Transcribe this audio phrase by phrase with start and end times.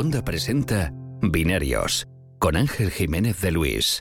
[0.00, 2.06] Onda presenta Binarios
[2.38, 4.00] con Ángel Jiménez de Luis.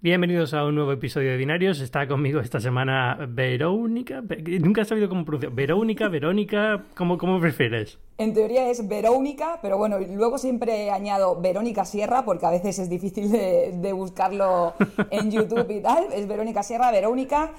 [0.00, 1.80] Bienvenidos a un nuevo episodio de Binarios.
[1.80, 4.22] Está conmigo esta semana Verónica.
[4.58, 5.52] Nunca he sabido cómo pronunciar.
[5.52, 7.98] Verónica, Verónica, ¿cómo, cómo prefieres?
[8.16, 12.88] En teoría es Verónica, pero bueno, luego siempre añado Verónica Sierra porque a veces es
[12.88, 14.72] difícil de, de buscarlo
[15.10, 16.06] en YouTube y tal.
[16.14, 17.52] Es Verónica Sierra, Verónica.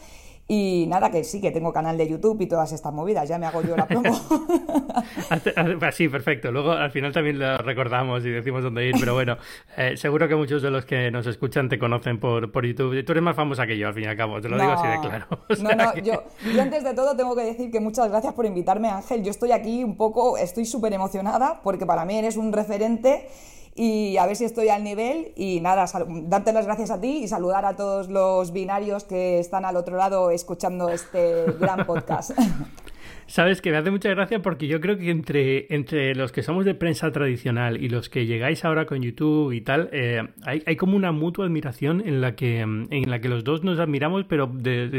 [0.48, 3.46] Y nada, que sí, que tengo canal de YouTube y todas estas movidas, ya me
[3.46, 4.14] hago yo la promo.
[5.94, 6.52] sí, perfecto.
[6.52, 9.38] Luego al final también lo recordamos y decimos dónde ir, pero bueno,
[9.78, 13.04] eh, seguro que muchos de los que nos escuchan te conocen por, por YouTube.
[13.06, 14.88] Tú eres más famosa que yo, al fin y al cabo, te lo digo así
[14.88, 15.28] de claro.
[15.62, 16.24] no, no, yo,
[16.54, 19.24] yo antes de todo tengo que decir que muchas gracias por invitarme, Ángel.
[19.24, 23.28] Yo estoy aquí un poco, estoy súper emocionada porque para mí eres un referente
[23.76, 25.34] y a ver si estoy al nivel.
[25.36, 25.86] Y nada,
[26.24, 29.98] darte las gracias a ti y saludar a todos los binarios que están al otro
[29.98, 32.32] lado escuchando este gran podcast.
[33.28, 36.66] Sabes que me hace mucha gracia porque yo creo que entre, entre los que somos
[36.66, 40.76] de prensa tradicional y los que llegáis ahora con YouTube y tal, eh, hay, hay,
[40.76, 44.52] como una mutua admiración en la que, en la que los dos nos admiramos, pero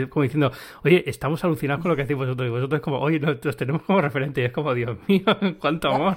[0.08, 0.52] como diciendo,
[0.84, 2.46] oye, estamos alucinados con lo que hacéis vosotros.
[2.46, 4.40] Y vosotros como, oye, nos, tenemos como referente.
[4.40, 5.24] Y es como, Dios mío,
[5.60, 6.16] cuánto amor.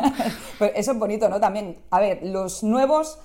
[0.58, 1.40] pues eso es bonito, ¿no?
[1.40, 3.18] También, a ver, los nuevos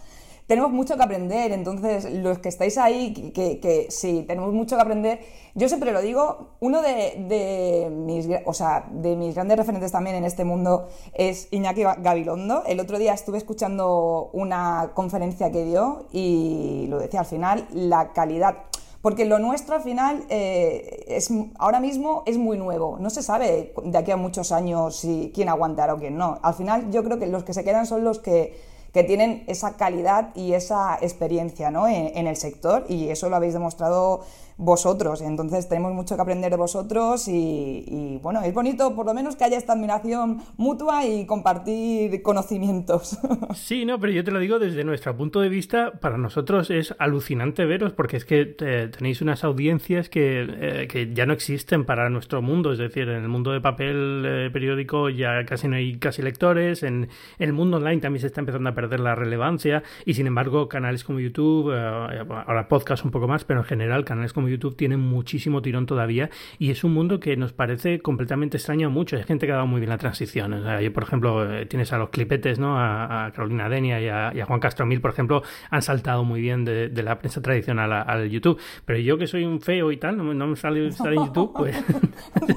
[0.48, 4.82] tenemos mucho que aprender, entonces los que estáis ahí, que, que, sí, tenemos mucho que
[4.82, 5.20] aprender.
[5.56, 10.24] Yo siempre lo digo, uno de, mis, o sea, de mis grandes referentes también en
[10.24, 12.64] este mundo es Iñaki Gabilondo.
[12.66, 18.14] El otro día estuve escuchando una conferencia que dio y lo decía al final, la
[18.14, 18.56] calidad
[19.02, 22.98] porque lo nuestro al final eh, es, ahora mismo es muy nuevo.
[23.00, 26.40] No se sabe de aquí a muchos años si quién aguantará o quién no.
[26.42, 29.76] Al final yo creo que los que se quedan son los que que tienen esa
[29.76, 31.88] calidad y esa experiencia ¿no?
[31.88, 34.22] en, en, el sector y eso lo habéis demostrado
[34.58, 35.22] vosotros.
[35.22, 39.44] Entonces tenemos mucho que aprender de vosotros y, bueno, es bonito por lo menos que
[39.44, 43.18] haya esta admiración mutua y compartir conocimientos.
[43.54, 46.96] Sí, no, pero yo te lo digo desde nuestro punto de vista, para nosotros es
[47.00, 51.86] alucinante veros porque es que eh, tenéis unas audiencias que, eh, que, ya no existen
[51.86, 55.76] para nuestro mundo, es decir, en el mundo de papel eh, periódico ya casi no
[55.76, 59.84] hay casi lectores, en, el mundo online también se está empezando a perder la relevancia
[60.06, 64.34] y sin embargo canales como YouTube, ahora podcast un poco más, pero en general canales
[64.34, 68.88] como YouTube tiene muchísimo tirón todavía y es un mundo que nos parece completamente extraño
[68.88, 69.20] a muchos.
[69.20, 70.64] Hay gente que ha dado muy bien la transición.
[70.82, 72.80] yo, por ejemplo, eh, tienes a los clipetes, ¿no?
[72.80, 74.08] A, Carolina Denia y
[74.40, 78.30] a, Juan Castro Mil, por ejemplo, han saltado muy bien de, la prensa tradicional al
[78.30, 78.60] YouTube.
[78.86, 81.76] Pero yo que soy un feo y tal, no, me sale, sale en YouTube, pues,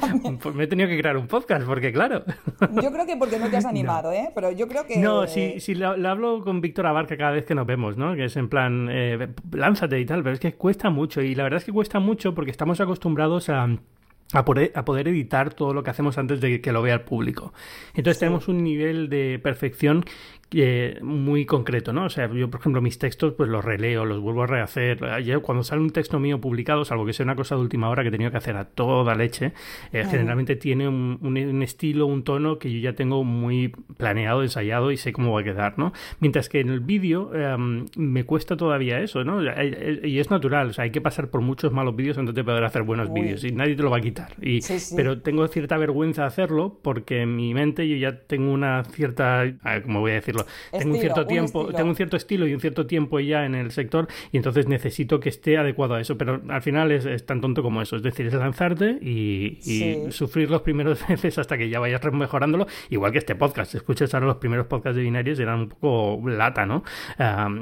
[0.43, 2.25] pues, me he tenido que crear un podcast, porque claro.
[2.83, 4.31] yo creo que porque no te has animado, ¿eh?
[4.34, 4.99] Pero yo creo que...
[4.99, 8.15] No, sí, sí lo, hablo con Víctor Abarca cada vez que nos vemos, ¿no?
[8.15, 11.45] Que es en plan, eh, lánzate y tal, pero es que cuesta mucho y la
[11.45, 13.67] verdad es que cuesta mucho porque estamos acostumbrados a
[14.33, 17.01] a poder, a poder, editar todo lo que hacemos antes de que lo vea el
[17.01, 17.55] público.
[17.95, 20.05] Entonces tenemos un nivel de perfección
[20.53, 22.06] eh, muy concreto, ¿no?
[22.06, 24.99] O sea, yo, por ejemplo, mis textos, pues los releo, los vuelvo a rehacer.
[25.43, 28.09] cuando sale un texto mío publicado, salvo que sea una cosa de última hora que
[28.09, 29.53] he tenido que hacer a toda leche,
[29.93, 34.97] eh, generalmente tiene un, estilo, un tono que yo ya tengo muy planeado, ensayado y
[34.97, 35.93] sé cómo va a quedar, ¿no?
[36.19, 39.41] Mientras que en el vídeo em, me cuesta todavía eso, ¿no?
[39.43, 42.65] Y es natural, o sea, hay que pasar por muchos malos vídeos antes de poder
[42.65, 44.32] hacer buenos vídeos y nadie te lo va a quitar.
[44.43, 44.61] Y,
[44.97, 49.44] Pero tengo cierta vergüenza de hacerlo porque en mi mente yo ya tengo una cierta,
[49.84, 50.40] ¿cómo voy a decirlo?
[50.71, 53.71] Tengo un cierto tiempo, tengo un cierto estilo y un cierto tiempo ya en el
[53.71, 57.62] sector y entonces necesito que esté adecuado a eso, pero al final es, tan tonto
[57.62, 59.59] como eso, es decir, es lanzarte y,
[60.11, 64.27] sufrir los primeros veces hasta que ya vayas mejorándolo, igual que este podcast, escuchas ahora
[64.27, 66.83] los primeros podcasts de binarios eran un poco lata, ¿no?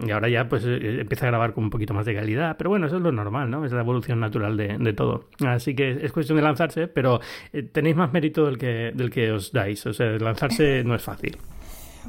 [0.07, 2.71] y ahora ya pues eh, empieza a grabar con un poquito más de calidad, pero
[2.71, 3.65] bueno, eso es lo normal, ¿no?
[3.65, 5.25] Es la evolución natural de, todo.
[5.47, 7.21] Así que es cuestión de lanzarse, pero
[7.53, 11.03] eh, tenéis más mérito del que, del que os dais, o sea, lanzarse no es
[11.03, 11.37] fácil.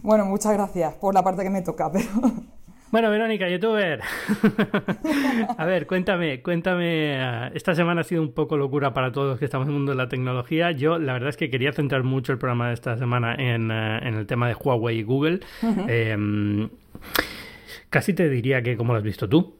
[0.01, 2.07] Bueno, muchas gracias por la parte que me toca, pero...
[2.91, 4.01] Bueno, Verónica, youtuber.
[5.57, 7.13] a ver, cuéntame, cuéntame.
[7.13, 9.77] Eh, esta semana ha sido un poco locura para todos los que estamos en el
[9.77, 10.71] mundo de la tecnología.
[10.71, 13.99] Yo, la verdad es que quería centrar mucho el programa de esta semana en, eh,
[14.05, 15.41] el tema de Huawei y Google.
[15.87, 16.69] Em,
[17.91, 19.59] casi te diría que, ¿cómo lo has visto tú?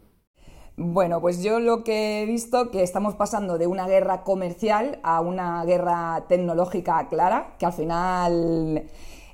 [0.76, 5.22] Bueno, pues yo lo que he visto que estamos pasando de una guerra comercial a
[5.22, 8.86] una guerra tecnológica clara, que al final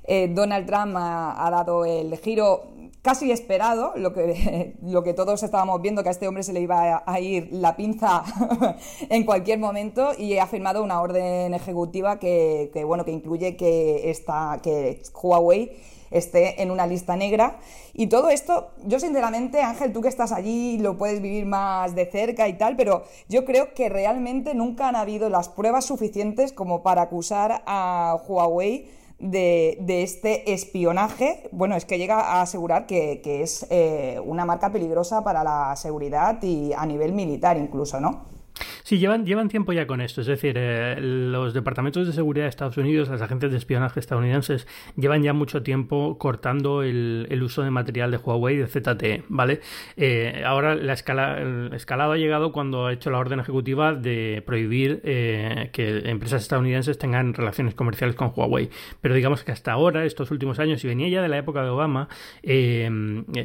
[0.06, 2.64] eh, Donald Trump ha, dado el giro
[3.02, 6.60] casi esperado, lo que, lo que todos estábamos viendo, que a este hombre se le
[6.60, 8.24] iba a, ir la pinza
[9.08, 14.60] en cualquier momento, y ha firmado una orden ejecutiva que, bueno, que incluye que, esta,
[14.62, 15.72] que Huawei
[16.10, 17.58] esté en una lista negra.
[17.92, 22.06] Y todo esto, yo sinceramente, Ángel, tú que estás allí lo puedes vivir más de
[22.06, 26.82] cerca y tal, pero yo creo que realmente nunca han habido las pruebas suficientes como
[26.82, 28.88] para acusar a Huawei
[29.18, 35.24] de, este espionaje, bueno, es que llega a asegurar que, es eh, una marca peligrosa
[35.24, 38.35] para la seguridad y a nivel militar incluso, ¿no?
[38.82, 40.20] Sí, llevan, llevan tiempo ya con esto.
[40.20, 44.66] Es decir, eh, los departamentos de seguridad de Estados Unidos, las agencias de espionaje estadounidenses,
[44.96, 49.60] llevan ya mucho tiempo cortando el, uso de material de Huawei de ZTE, ¿vale?
[49.96, 54.42] Eh, ahora la escala, el escalado ha llegado cuando ha hecho la orden ejecutiva de
[54.46, 58.70] prohibir eh, que empresas estadounidenses tengan relaciones comerciales con Huawei.
[59.00, 61.70] Pero digamos que hasta ahora, estos últimos años, y venía ya de la época de
[61.70, 62.08] Obama,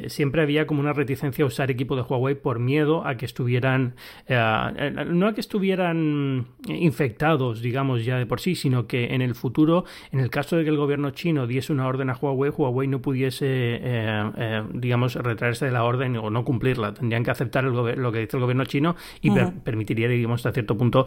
[0.07, 3.95] siempre había como una reticencia a usar equipo de Huawei por miedo a que estuvieran
[5.05, 9.85] no a que estuvieran infectados, digamos, ya de por sí, sino que en el futuro,
[10.11, 13.01] en el caso de que el gobierno chino diese una orden a Huawei, Huawei no
[13.01, 16.93] pudiese, eh, eh, digamos, retraerse de la orden o no cumplirla.
[16.93, 19.31] Tendrían que aceptar lo que dice el gobierno chino y
[19.63, 21.05] permitiría, digamos, hasta cierto punto,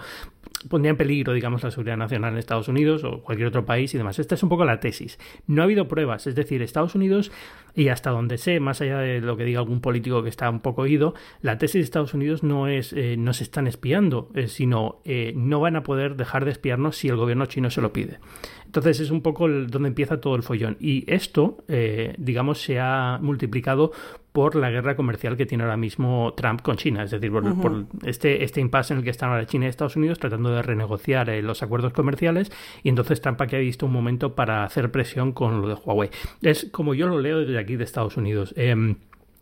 [0.69, 3.99] pondría en peligro, digamos, la seguridad nacional en Estados Unidos o cualquier otro país y
[3.99, 4.19] demás.
[4.19, 5.19] Esta es un poco la tesis.
[5.47, 7.33] No ha habido pruebas, es decir, Estados Unidos,
[7.75, 10.61] y hasta donde sé, más allá de lo que diga algún político que está un
[10.61, 14.49] poco oído, la tesis de Estados Unidos no es, eh, no se están espiando, eh,
[14.49, 17.93] sino eh, no van a poder dejar de espiarnos si el gobierno chino se lo
[17.93, 18.19] pide.
[18.75, 20.77] Entonces es un poco donde empieza todo el follón.
[20.81, 23.93] Y esto, eh, digamos, se ha multiplicado
[24.33, 28.43] por la guerra comercial que tiene ahora mismo Trump con China, es decir, por, este,
[28.43, 31.63] este impasse en el que están ahora China y Estados Unidos tratando de renegociar los
[31.63, 32.51] acuerdos comerciales
[32.83, 36.11] y entonces Trump aquí ha visto un momento para hacer presión con lo de Huawei.
[36.43, 38.55] Es como yo lo leo desde aquí de Estados Unidos.
[38.57, 38.97] Em,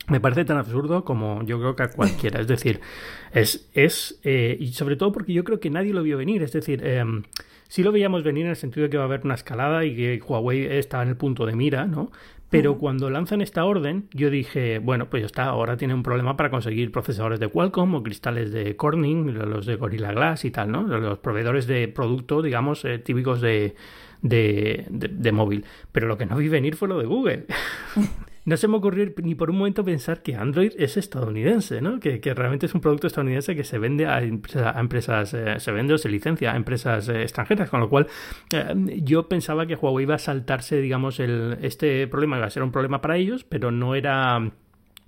[0.08, 2.38] me parece tan absurdo como yo creo que a cualquiera.
[2.38, 2.81] Es decir,
[3.32, 6.43] es, es eh, y sobre todo porque yo creo que nadie lo vio venir.
[6.43, 7.02] Es decir, eh,
[7.73, 9.97] sí lo veíamos venir en el sentido de que va a haber una escalada y
[9.97, 12.13] que Huawei estaba en el punto de mira, ¿no?
[12.51, 16.37] Pero cuando lanzan esta orden, yo dije, bueno, pues ya está, ahora tiene un problema
[16.37, 20.71] para conseguir procesadores de Qualcomm o cristales de Corning, los de Gorilla Glass y tal,
[20.71, 20.83] ¿no?
[20.83, 23.75] Los proveedores de producto, digamos, eh, típicos de,
[24.21, 25.65] de, de, móvil.
[25.93, 27.47] Pero lo que no vi venir fue lo de Google.
[28.44, 32.00] no se me ocurrió ni por un momento pensar que Android es estadounidense, ¿no?
[32.00, 35.99] Que, realmente es un producto estadounidense que se vende a, empresas, eh, se vende o
[35.99, 38.09] se licencia a empresas eh, extranjeras, con lo cual
[38.53, 42.62] eh, yo pensaba que Huawei iba a saltarse, digamos, el, este problema iba a ser
[42.62, 44.41] un problema para ellos, pero no era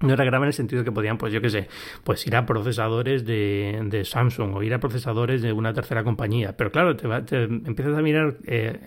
[0.00, 1.68] no era grave en el sentido de que podían, pues yo qué sé,
[2.02, 6.56] pues ir a procesadores de, de, Samsung o ir a procesadores de una tercera compañía.
[6.56, 8.36] Pero claro, te, empiezas a mirar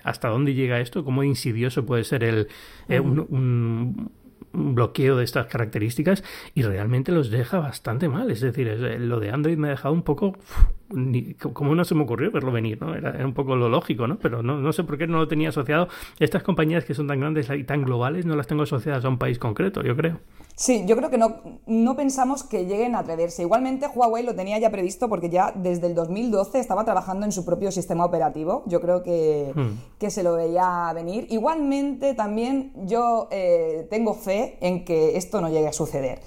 [0.04, 2.48] hasta dónde llega esto, cómo insidioso puede ser el,
[2.90, 4.12] un,
[4.54, 6.24] bloqueo de estas características
[6.54, 8.32] y realmente los deja bastante mal.
[8.32, 10.38] Es decir, lo de Android me ha dejado un poco
[11.54, 12.96] como no se me ocurrió verlo venir, ¿no?
[12.96, 14.18] Era, un poco lo lógico, ¿no?
[14.18, 15.88] Pero no, no sé por qué no lo tenía asociado.
[16.20, 19.18] Estas compañías que son tan grandes y tan globales no las tengo asociadas a un
[19.18, 20.20] país concreto, yo creo.
[20.56, 23.44] Sí, yo creo que no, no pensamos que lleguen a atreverse.
[23.44, 27.46] Igualmente Huawei lo tenía ya previsto porque ya desde el 2012 estaba trabajando en su
[27.46, 28.64] propio sistema operativo.
[28.66, 30.00] Yo creo que, hmm.
[30.00, 31.28] que se lo veía venir.
[31.30, 36.22] Igualmente también yo eh, tengo fe en que esto no llegue a suceder.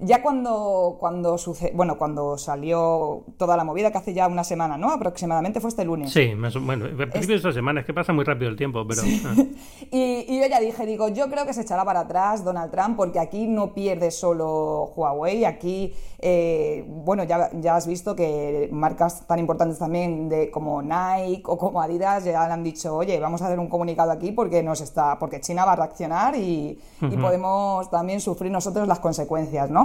[0.00, 1.36] Ya cuando, cuando,
[1.72, 4.90] bueno, cuando salió toda la movida, que hace ya una semana, ¿no?
[4.90, 6.12] Aproximadamente fue este lunes.
[6.12, 9.02] Sí, bueno, al principio de esta semana, es que pasa muy rápido el tiempo, pero...
[9.02, 9.34] Ah.
[9.92, 13.20] y, yo ya dije, digo, yo creo que se echará para atrás Donald Trump, porque
[13.20, 19.38] aquí no pierde solo Huawei, aquí, eh, bueno, ya, ya has visto que marcas tan
[19.38, 23.46] importantes también de, como Nike o como Adidas ya le han dicho, oye, vamos a
[23.46, 27.88] hacer un comunicado aquí porque nos está, porque China va a reaccionar y, y podemos
[27.90, 29.83] también sufrir nosotros las consecuencias, ¿no?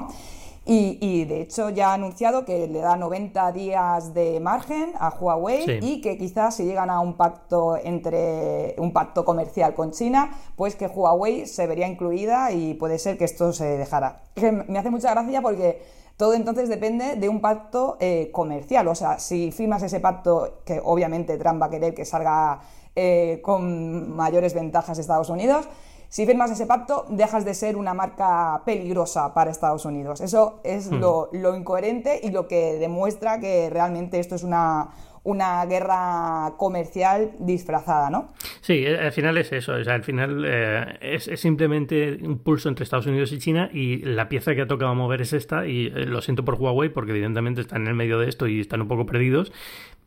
[0.71, 5.79] Y, de hecho ya ha anunciado que le da 90 días de margen a Huawei
[5.81, 10.75] y que quizás si llegan a un pacto entre un pacto comercial con China, pues
[10.75, 14.21] que Huawei se vería incluida y puede ser que esto se dejara.
[14.67, 15.81] Me hace mucha gracia porque
[16.17, 18.89] todo entonces depende de un pacto eh, comercial.
[18.89, 22.59] O sea, si firmas ese pacto, que obviamente Trump va a querer que salga
[22.95, 25.67] eh, con mayores ventajas Estados Unidos,
[26.09, 30.21] si firmas ese pacto, dejas de ser una marca peligrosa para Estados Unidos.
[30.21, 30.99] Eso es hmm.
[30.99, 34.89] lo, incoherente y lo que demuestra que realmente esto es una,
[35.23, 38.33] una guerra comercial disfrazada, ¿no?
[38.61, 42.69] Sí, eh, al final es eso, o sea, al final eh, es, simplemente un pulso
[42.69, 45.87] entre Estados Unidos y China y la pieza que ha tocado mover es esta y
[45.87, 48.81] eh, lo siento por Huawei porque evidentemente están en el medio de esto y están
[48.81, 49.51] un poco perdidos,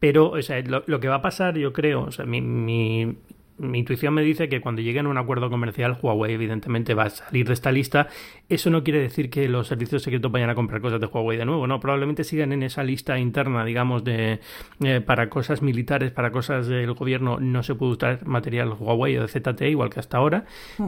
[0.00, 3.18] pero o sea, lo, lo que va a pasar yo creo, o sea, mi, mi
[3.62, 7.10] mi intuición me dice que cuando lleguen a un acuerdo comercial, Huawei evidentemente va a
[7.10, 8.08] salir de esta lista.
[8.48, 11.44] Eso no quiere decir que los servicios secretos vayan a comprar cosas de Huawei de
[11.44, 14.40] nuevo, no, probablemente sigan en esa lista interna, digamos, de
[14.84, 19.22] eh, para cosas militares, para cosas del gobierno, no se puede usar material Huawei o
[19.22, 20.44] de ZTE, igual que hasta ahora,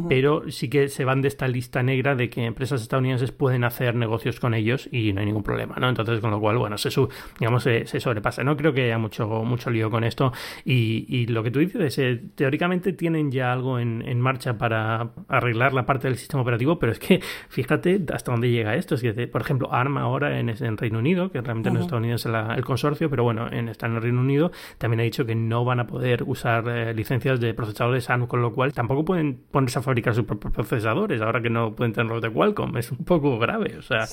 [0.09, 3.95] pero sí que se van de esta lista negra de que empresas estadounidenses pueden hacer
[3.95, 5.89] negocios con ellos y no hay ningún problema, ¿no?
[5.89, 6.91] Entonces, con lo cual, bueno, se,
[7.39, 8.43] digamos, se, sobrepasa.
[8.43, 10.33] No creo que haya mucho, mucho lío con esto
[10.65, 15.11] y, lo que tú dices, es, eh, teóricamente teóricamente tienen ya algo en, marcha para
[15.29, 18.95] arreglar la parte del sistema operativo, pero es que fíjate hasta dónde llega esto.
[18.95, 22.01] Es que, por ejemplo, ARM ahora en, en Reino Unido, que realmente no en Estados
[22.01, 25.27] Unidos es el consorcio, pero bueno, en, está en el Reino Unido, también ha dicho
[25.27, 29.05] que no van a poder usar eh, licencias de procesadores ARM, con lo cual tampoco
[29.05, 32.77] pueden ponerse a fabricar sus propios procesadores, ahora que no pueden tener los de Qualcomm.
[32.79, 33.77] Es un poco grave.
[33.79, 34.07] O sea,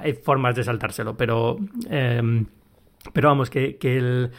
[0.00, 1.56] hay formas de saltárselo, pero,
[1.90, 2.46] em,
[3.12, 4.30] pero vamos, que, que el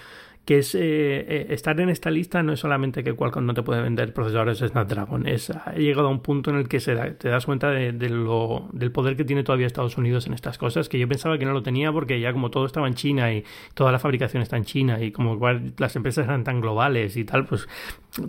[0.45, 3.63] que es eh, eh, estar en esta lista no es solamente que Qualcomm no te
[3.63, 7.29] puede vender procesadores Snapdragon, es ha llegado a un punto en el que se te
[7.29, 10.99] das cuenta de, lo, del poder que tiene todavía Estados Unidos en estas cosas, que
[10.99, 13.91] yo pensaba que no lo tenía porque ya como todo estaba en China y toda
[13.91, 15.39] la fabricación está en China y como
[15.77, 17.67] las empresas eran tan globales y tal, pues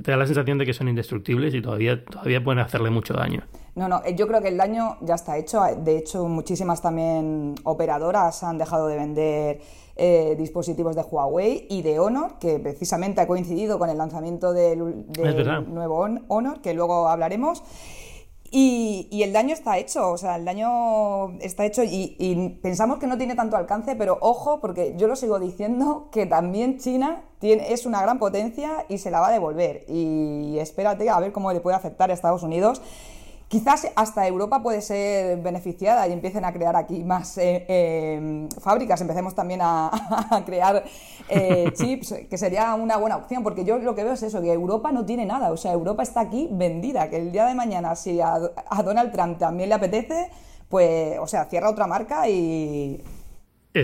[0.03, 3.43] te da la sensación de que son indestructibles y todavía, todavía pueden hacerle mucho daño.
[3.75, 5.61] No, no, yo creo que el daño ya está hecho.
[5.79, 9.61] De hecho, muchísimas también operadoras han dejado de vender
[9.97, 14.79] eh, dispositivos de Huawei y de Honor, que precisamente ha coincidido con el lanzamiento del,
[15.69, 17.63] nuevo Honor, que luego hablaremos.
[18.51, 23.19] Y, el daño está hecho, o sea, el daño está hecho y, pensamos que no
[23.19, 27.87] tiene tanto alcance, pero ojo, porque yo lo sigo diciendo que también China tiene, es
[27.87, 29.85] una gran potencia y se la va a devolver.
[29.89, 32.81] Y espérate a ver cómo le puede afectar a Estados Unidos
[33.49, 39.01] Quizás hasta Europa puede ser beneficiada y empiecen a crear aquí más eh, eh, fábricas,
[39.01, 40.83] empecemos también a, crear
[41.29, 44.53] eh, chips, que sería una buena opción, porque yo lo que veo es eso, que
[44.53, 47.95] Europa no tiene nada, o sea, Europa está aquí vendida, que el día de mañana
[47.95, 48.37] si a,
[48.85, 50.29] Donald Trump también le apetece,
[50.69, 53.01] pues, o sea, cierra otra marca y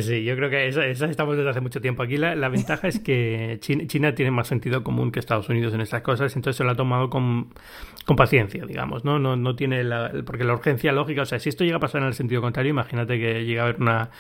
[0.01, 2.03] Sí, yo creo que esa, estamos desde hace mucho tiempo.
[2.03, 6.03] Aquí la, ventaja es que China, tiene más sentido común que Estados Unidos en estas
[6.03, 7.53] cosas, entonces se lo ha tomado con,
[8.17, 9.19] paciencia, digamos, ¿no?
[9.19, 12.03] No, no tiene la, porque la urgencia lógica, o sea, si esto llega a pasar
[12.03, 14.11] en el sentido contrario, imagínate que llega a haber una,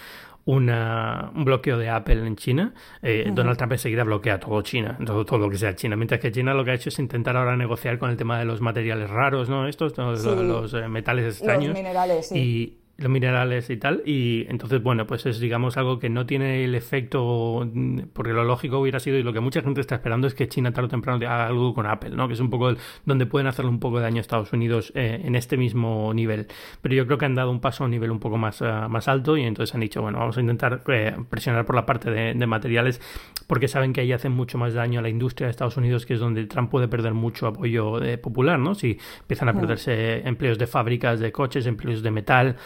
[0.45, 5.25] una, un bloqueo de Apple en China, eh, Donald Trump enseguida bloquea todo China, todo,
[5.25, 5.97] todo, lo que sea China.
[5.97, 8.45] Mientras que China lo que ha hecho es intentar ahora negociar con el tema de
[8.45, 9.67] los materiales raros, ¿no?
[9.67, 11.69] Estos, los, eh, metales extraños.
[11.69, 14.03] Los minerales, sí los minerales y tal.
[14.07, 17.69] Y entonces, bueno, pues es digamos algo que no tiene el efecto,
[18.13, 20.73] porque lo lógico hubiera sido, y lo que mucha gente está esperando es que China
[20.73, 22.29] tarde o temprano haga algo con Apple, ¿no?
[22.29, 25.21] Que es un poco donde pueden hacerle un poco de daño a Estados Unidos eh,
[25.25, 26.47] en este mismo nivel.
[26.81, 28.89] Pero yo creo que han dado un paso a un nivel un poco más, uh,
[28.89, 32.11] más alto y entonces han dicho, bueno, vamos a intentar eh, presionar por la parte
[32.11, 33.01] de, de, materiales
[33.47, 36.15] porque saben que ahí hacen mucho más daño a la industria de Estados Unidos, que
[36.15, 38.75] es donde Trump puede perder mucho apoyo eh, popular, ¿no?
[38.75, 42.57] Si empiezan a perderse empleos de fábricas de coches, empleos de metal,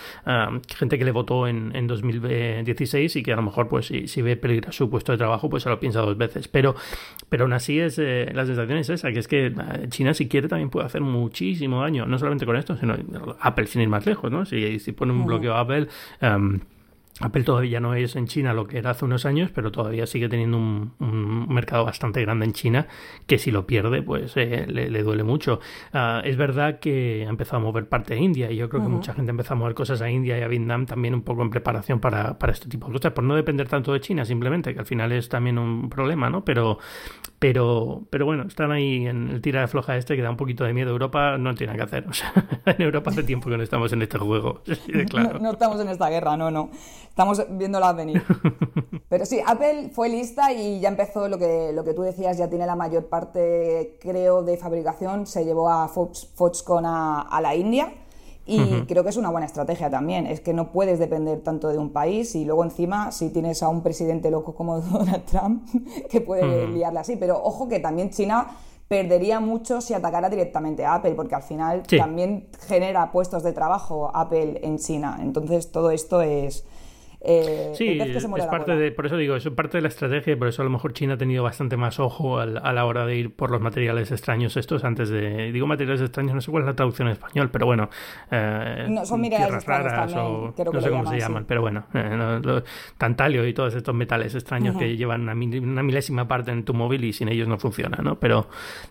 [0.77, 4.23] gente que le votó en, en 2016 y que a lo mejor pues si, si,
[4.23, 6.49] ve peligrar su puesto de trabajo pues se lo piensa dos veces.
[6.49, 6.75] Pero,
[7.29, 9.53] pero aún así es eh, la sensación es esa, que es que eh,
[9.89, 12.97] China si quiere también puede hacer muchísimo daño, no solamente con esto, sino
[13.41, 14.45] Apple sin ir más lejos, ¿no?
[14.45, 15.89] Si, si pone un bloqueo a Apple...
[16.21, 16.61] Em,
[17.21, 20.29] Apple todavía no es en China lo que era hace unos años, pero todavía sigue
[20.29, 22.87] teniendo un, mercado bastante grande en China
[23.27, 25.61] que si lo pierde, pues eh, le, duele mucho.
[25.93, 28.89] Ah, es verdad que ha empezado a mover parte de India y yo creo que
[28.89, 31.51] mucha gente empezó a mover cosas a India y a Vietnam también un poco en
[31.51, 34.81] preparación para, para este tipo de cosas, por no depender tanto de China simplemente, que
[34.81, 36.45] al final es también un problema, ¿no?
[36.45, 36.79] Pero,
[37.39, 40.65] pero, pero bueno, están ahí en el tira de floja este que da un poquito
[40.65, 40.91] de miedo.
[40.91, 42.07] Europa no tiene nada que hacer.
[42.17, 42.33] O sea,
[42.65, 44.63] en Europa hace tiempo que no estamos en este juego.
[45.11, 45.39] claro.
[45.39, 46.71] no estamos en esta guerra, no, no.
[47.17, 48.23] Estamos viéndola venir.
[49.09, 52.51] Pero sí, Apple fue lista y ya empezó lo que, lo que tú decías, ya
[52.51, 55.27] tiene la mayor parte, creo, de fabricación.
[55.27, 57.91] Se llevó a Foxconn a, a la India.
[58.45, 60.27] Y creo que es una buena estrategia también.
[60.27, 63.71] Es que no puedes depender tanto de un país y luego encima, si tienes a
[63.71, 65.67] un presidente loco como Donald Trump,
[66.11, 67.17] que puede liarla así.
[67.17, 68.59] Pero ojo que también China
[68.89, 74.11] perdería mucho si atacara directamente a Apple, porque al final también genera puestos de trabajo
[74.13, 75.19] Apple en China.
[75.23, 76.67] Entonces todo esto es
[77.29, 80.49] eh, sí, es parte de, por eso digo, es parte de la estrategia y por
[80.49, 83.35] eso a lo mejor China ha tenido bastante más ojo a la hora de ir
[83.35, 86.77] por los materiales extraños estos antes de, digo materiales extraños, no sé cuál es la
[86.77, 87.91] traducción en español, pero bueno,
[88.31, 92.63] eh, no, son minerales raras o no sé cómo se llaman, pero bueno, eh,
[92.99, 97.13] tantalio y todos estos metales extraños que llevan una, milésima parte en tu móvil y
[97.13, 98.21] sin ellos no funciona, ¿no?
[98.21, 98.49] Pero,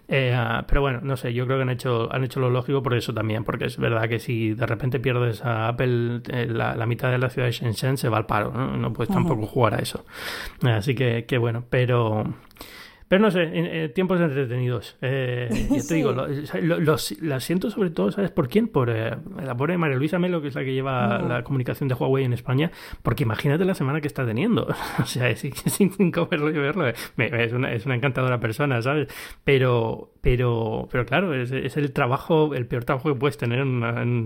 [0.08, 0.38] eh,
[0.68, 3.13] pero bueno, no sé, yo creo que han hecho, han hecho lo lógico por eso
[3.13, 7.18] también, porque es verdad que si de repente pierdes a Apple la, la mitad de
[7.18, 8.77] la ciudad de Shenzhen se va al paro, ¿no?
[8.77, 10.05] No puedes tampoco jugar a eso.
[10.63, 12.25] Así que, que bueno, pero
[13.08, 14.98] pero no sé, en, tiempos entretenidos.
[15.01, 18.67] Eh, yo te digo, lo, siento sobre todo, ¿sabes por quién?
[18.67, 21.96] Por eh, la pobre María Luisa Melo, que es la que lleva la comunicación de
[21.96, 22.72] Huawei en España,
[23.03, 24.67] porque imagínate la semana que está teniendo.
[25.00, 25.91] o sea, es, sin
[26.29, 26.88] verlo y verlo.
[26.88, 29.08] Es una, es una encantadora persona, ¿sabes?
[29.44, 33.84] Pero, pero, pero claro, es, es el trabajo, el peor trabajo que puedes tener en,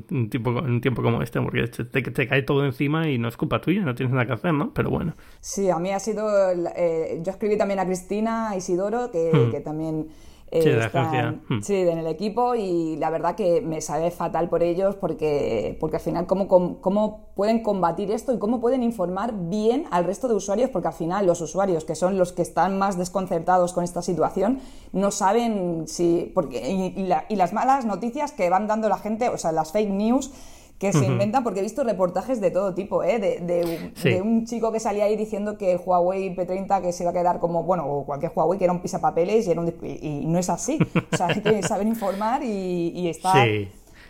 [0.10, 3.28] un, tipo, en un tiempo como este, porque te, te, cae todo encima y no
[3.28, 4.74] es culpa tuya, no tienes nada que hacer, ¿no?
[4.74, 5.14] Pero bueno.
[5.42, 6.26] Sí, a mí ha sido.
[6.74, 9.52] Eh, yo escribí también a Cristina y Isidoro, hmm.
[9.52, 10.08] que, también
[10.52, 11.62] Hmm.
[11.62, 15.98] sí, en el equipo y la verdad que me sabe fatal por ellos porque, porque
[15.98, 20.34] al final cómo, cómo, pueden combatir esto y cómo pueden informar bien al resto de
[20.34, 24.02] usuarios porque al final los usuarios que son los que están más desconcertados con esta
[24.02, 24.60] situación
[24.92, 26.32] no saben si...
[26.34, 30.32] Porque, y las malas noticias que van dando la gente, o sea, las fake news
[30.80, 33.20] que se inventan, porque he visto reportajes de todo tipo, ¿eh?
[33.20, 37.14] de, un chico que salía ahí diciendo que el Huawei P30 que se iba a
[37.14, 40.40] quedar como, bueno, o cualquier Huawei que era un pisapapeles y, era un, y, no
[40.40, 40.80] es así.
[41.12, 43.46] O sea, hay que saber informar y, y estar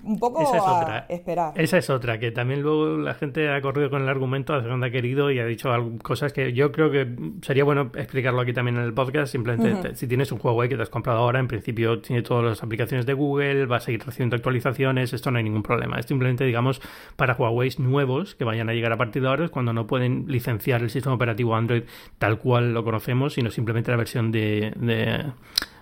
[0.03, 1.05] un poco esa es otra.
[1.09, 1.53] esperar.
[1.55, 4.87] Esa es otra, que también luego la gente ha corrido con el argumento hacia donde
[4.87, 5.69] ha querido y ha dicho
[6.03, 7.07] cosas que yo creo que
[7.41, 9.31] sería bueno explicarlo aquí también en el podcast.
[9.31, 12.63] Simplemente, si tienes un Huawei que te has comprado ahora, en principio tiene todas las
[12.63, 15.99] aplicaciones de Google, va a seguir recibiendo actualizaciones, esto no hay ningún problema.
[15.99, 16.81] Es simplemente, digamos,
[17.15, 20.25] para Huawei nuevos que vayan a llegar a partir de ahora es cuando no pueden
[20.27, 21.83] licenciar el sistema operativo Android
[22.17, 25.25] tal cual lo conocemos, sino simplemente la versión de, de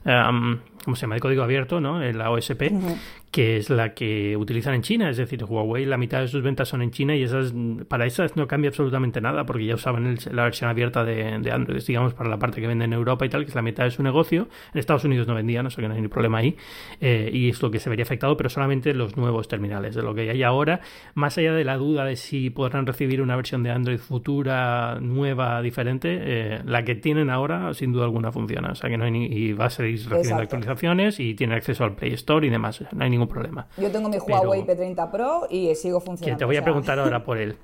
[0.06, 1.16] um, ¿cómo se llama?
[1.16, 2.00] De código abierto, ¿no?
[2.00, 2.72] La OSP,
[3.30, 5.10] que es la que utilizan en China.
[5.10, 7.54] Es decir, Huawei, la mitad de sus ventas son en China y esas,
[7.90, 11.84] para esas no cambia absolutamente nada porque ya usaban la versión abierta de, de, Android,
[11.86, 13.92] digamos, para la parte que venden en Europa y tal, que es la mitad de
[13.92, 14.48] su negocio.
[14.74, 16.56] En Estados Unidos no vendían, no sé que no hay ningún problema ahí.
[17.02, 19.94] Eh, y es lo que se vería afectado, pero solamente los nuevos terminales.
[19.94, 20.80] De lo que hay ahora,
[21.16, 25.62] más allá de la duda de si podrán recibir una versión de Android futura, nueva,
[25.62, 28.72] diferente, eh, la que tienen ahora, sin duda alguna, funciona.
[28.72, 30.77] O sea que no hay ni, y va a seguir recibiendo actualizaciones
[31.20, 32.84] y tiene acceso al Play Store y demás.
[32.92, 33.68] No hay ningún problema.
[33.78, 36.40] Yo tengo mi Huawei P30 Pro y sigo funcionando.
[36.40, 37.58] te voy a preguntar ahora por él.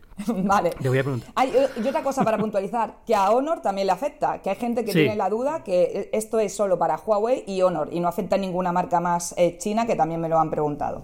[0.44, 0.72] vale.
[0.72, 1.32] Te voy a preguntar.
[1.36, 1.52] Hay,
[1.84, 4.92] y otra cosa para puntualizar, que a Honor también le afecta, que hay gente que
[4.92, 8.40] tiene la duda que esto es solo para Huawei y Honor y no afecta a
[8.40, 11.04] ninguna marca más eh, china que también me lo han preguntado.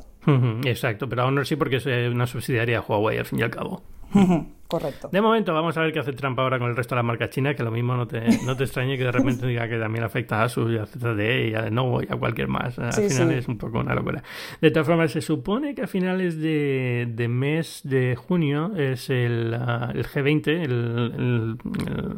[0.66, 3.44] Exacto, pero a Honor sí porque es eh, una subsidiaria de Huawei al fin y
[3.44, 3.82] al cabo.
[4.70, 5.10] Correcto.
[5.12, 7.32] De momento, vamos a ver qué hace Trump ahora con el resto de las marcas
[7.32, 10.04] chinas, que lo mismo no te, no te extrañe que de repente diga que también
[10.04, 12.78] afecta a Asus y a ZTE y a Lenovo y a cualquier más.
[12.78, 14.22] Al final es un poco una locura.
[14.62, 19.56] De todas formas, se supone que a finales de, de mes de junio es el,
[19.56, 21.58] ah, el G20, el,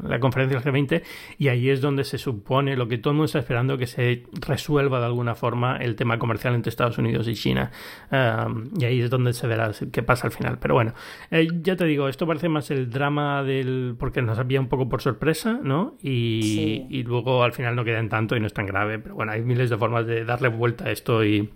[0.04, 1.04] la conferencia del G20,
[1.38, 4.24] y ahí es donde se supone lo que todo el mundo está esperando que se
[4.42, 7.72] resuelva de alguna forma el tema comercial entre Estados Unidos y China.
[8.12, 10.58] Ah, y ahí es donde se verá qué pasa al final.
[10.60, 10.94] Pero bueno,
[11.30, 13.96] eh, ya te digo, esto parece más el drama del.
[13.98, 15.96] porque nos había un poco por sorpresa, ¿no?
[16.02, 19.00] Y, y luego al final no queda en tanto y no es tan grave.
[19.00, 21.50] Pero bueno, hay miles de formas de darle vuelta a esto y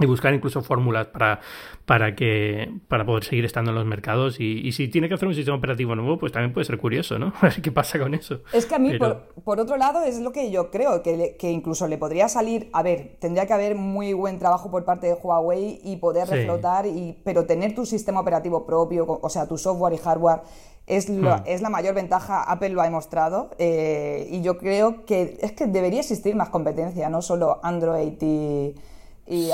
[0.00, 1.40] y buscar incluso fórmulas para,
[1.86, 5.34] para que para poder seguir estando en los mercados y, si tiene que hacer un
[5.34, 7.32] sistema operativo nuevo pues también puede ser curioso ¿no?
[7.40, 10.32] a ver qué pasa con eso es que a mí por, otro lado es lo
[10.32, 14.12] que yo creo que, que, incluso le podría salir a ver tendría que haber muy
[14.12, 18.64] buen trabajo por parte de Huawei y poder reflotar y pero tener tu sistema operativo
[18.64, 20.40] propio o sea tu software y hardware
[20.90, 21.26] es, hmm.
[21.46, 25.66] es la mayor ventaja, Apple lo ha demostrado, eh, y yo creo que es que
[25.66, 28.74] debería existir más competencia, no solo Android y,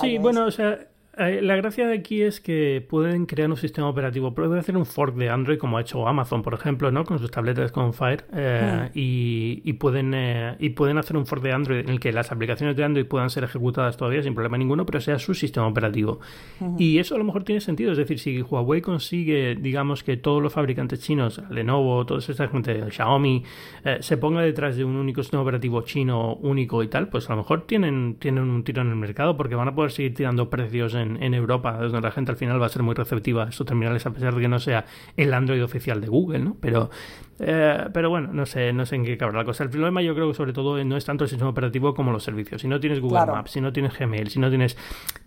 [0.01, 4.35] sí, bueno, o sea, la gracia de aquí es que pueden crear un sistema operativo,
[4.35, 7.05] pueden hacer un fork de Android como ha hecho Amazon, por ejemplo, ¿no?
[7.05, 8.90] Con sus tabletas con Fire eh, hmm.
[8.94, 12.76] y, pueden eh, y pueden hacer un fork de Android en el que las aplicaciones
[12.76, 16.20] de Android puedan ser ejecutadas todavía sin problema ninguno, pero sea su sistema operativo.
[16.61, 16.76] Hmm.
[16.79, 20.42] Y eso a lo mejor tiene sentido, es decir, si Huawei consigue, digamos, que todos
[20.42, 23.42] los fabricantes chinos, Lenovo, toda esta gente, Xiaomi,
[24.00, 27.38] se ponga detrás de un único sistema operativo chino único y tal, pues a lo
[27.38, 30.94] mejor tienen, tienen un tiro en el mercado porque van a poder seguir tirando precios
[30.94, 33.66] en en, Europa, donde la gente al final va a ser muy receptiva a estos
[33.66, 34.85] terminales, a pesar de que no sea
[35.16, 36.57] el Android oficial de Google, ¿no?
[36.61, 36.90] Pero,
[37.38, 39.64] eh, pero bueno, no sé, no sé en qué cabrá la cosa.
[39.64, 42.23] El problema yo creo que sobre todo no es tanto el sistema operativo como los
[42.23, 42.62] servicios.
[42.62, 44.77] Si no tienes Google Maps, si no tienes Gmail, si no tienes...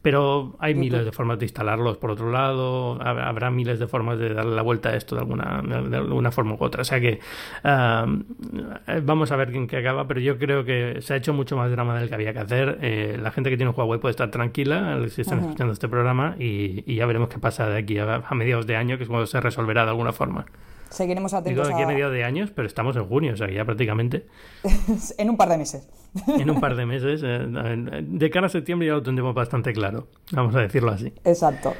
[0.01, 4.33] Pero hay miles de formas de instalarlos por otro lado, habrá miles de formas de
[4.33, 6.81] darle la vuelta a esto de alguna, de alguna forma u otra.
[6.81, 7.19] O sea que
[7.63, 11.57] eh, vamos a ver en qué acaba, pero yo creo que se ha hecho mucho
[11.57, 12.77] más drama del que había que hacer.
[12.81, 16.35] Eh, la gente que tiene un Huawei puede estar tranquila si están escuchando este programa
[16.39, 19.39] y, ya veremos qué pasa de aquí a, mediados de año, que es cuando se
[19.39, 20.45] resolverá de alguna forma.
[20.89, 21.67] Seguiremos atentos.
[21.67, 24.27] Digo aquí a, mediados de años, pero estamos en junio, o sea, ya prácticamente.
[25.17, 25.87] en un par de meses.
[26.27, 27.21] en un par de meses.
[27.23, 31.13] Eh, de cara a septiembre ya lo tendremos bastante claro, vamos a decirlo así.
[31.23, 31.73] Exacto.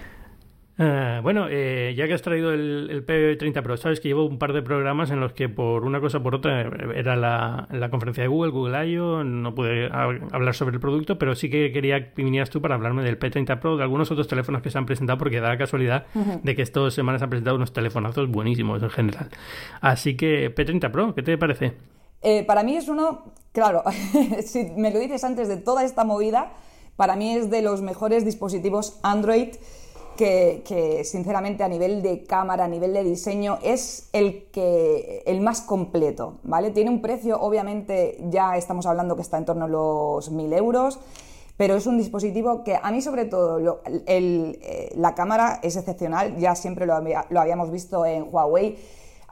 [0.82, 4.54] Eh, bueno, eh, ya que has traído el, P30 Pro, sabes que llevo un par
[4.54, 6.62] de programas en los que por una cosa o por otra
[6.96, 11.50] era la, conferencia de Google, Google I.O., no pude hablar sobre el producto, pero sí
[11.50, 14.70] que quería que vinieras tú para hablarme del P30 Pro, de algunos otros teléfonos que
[14.70, 16.06] se han presentado, porque da la casualidad
[16.44, 19.30] de que estas semanas han presentado unos telefonazos buenísimos en general.
[19.82, 21.74] Así que P30 Pro, ¿qué te parece?
[22.22, 23.84] Eh, para mí es uno, claro,
[24.46, 26.54] si me lo dices antes de toda esta movida,
[26.96, 29.50] para mí es de los mejores dispositivos Android
[30.20, 35.62] que, sinceramente a nivel de cámara, a nivel de diseño, es el, que, el más
[35.62, 36.72] completo, ¿vale?
[36.72, 41.00] Tiene un precio, obviamente ya estamos hablando que está en torno a los 1000 euros,
[41.56, 46.54] pero es un dispositivo que a mí sobre todo eh, la cámara es excepcional, ya
[46.56, 48.78] siempre lo, lo habíamos visto en Huawei,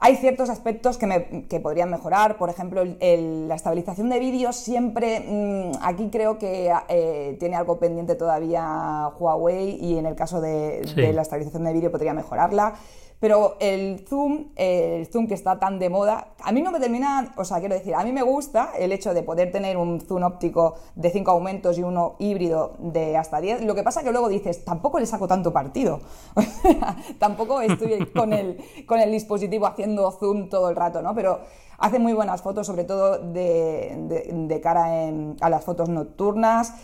[0.00, 1.20] hay ciertos aspectos que, me,
[1.60, 7.56] podrían mejorar, por ejemplo, la estabilización de vídeos siempre, mm, aquí creo que eh, tiene
[7.56, 12.14] algo pendiente todavía Huawei y en el caso de, de la estabilización de vídeo podría
[12.14, 12.74] mejorarla.
[13.20, 17.32] Pero el zoom, el zoom que está tan de moda, a mí no me termina,
[17.36, 20.22] o sea, quiero decir, a mí me gusta el hecho de poder tener un zoom
[20.22, 23.62] óptico de 5 aumentos y uno híbrido de hasta 10.
[23.62, 26.00] Lo que pasa que luego dices, tampoco le saco tanto partido.
[27.18, 31.12] tampoco estoy con el, con el dispositivo haciendo zoom todo el rato, ¿no?
[31.14, 31.40] Pero
[31.78, 36.74] hace muy buenas fotos, sobre todo de, cara a las fotos nocturnas.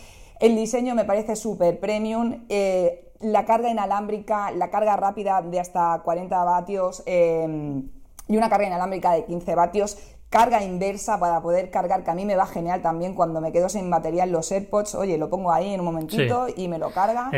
[0.41, 2.45] El diseño me parece súper premium.
[2.49, 7.81] Eh, la carga inalámbrica, la carga rápida de hasta 40 vatios eh,
[8.27, 9.97] y una carga inalámbrica de 15 vatios
[10.35, 13.69] carga inversa para poder cargar, que a mí me va genial también cuando me quedo
[13.69, 14.95] sin batería en los AirPods.
[14.95, 17.31] Oye, lo pongo ahí en un momentito y me lo carga.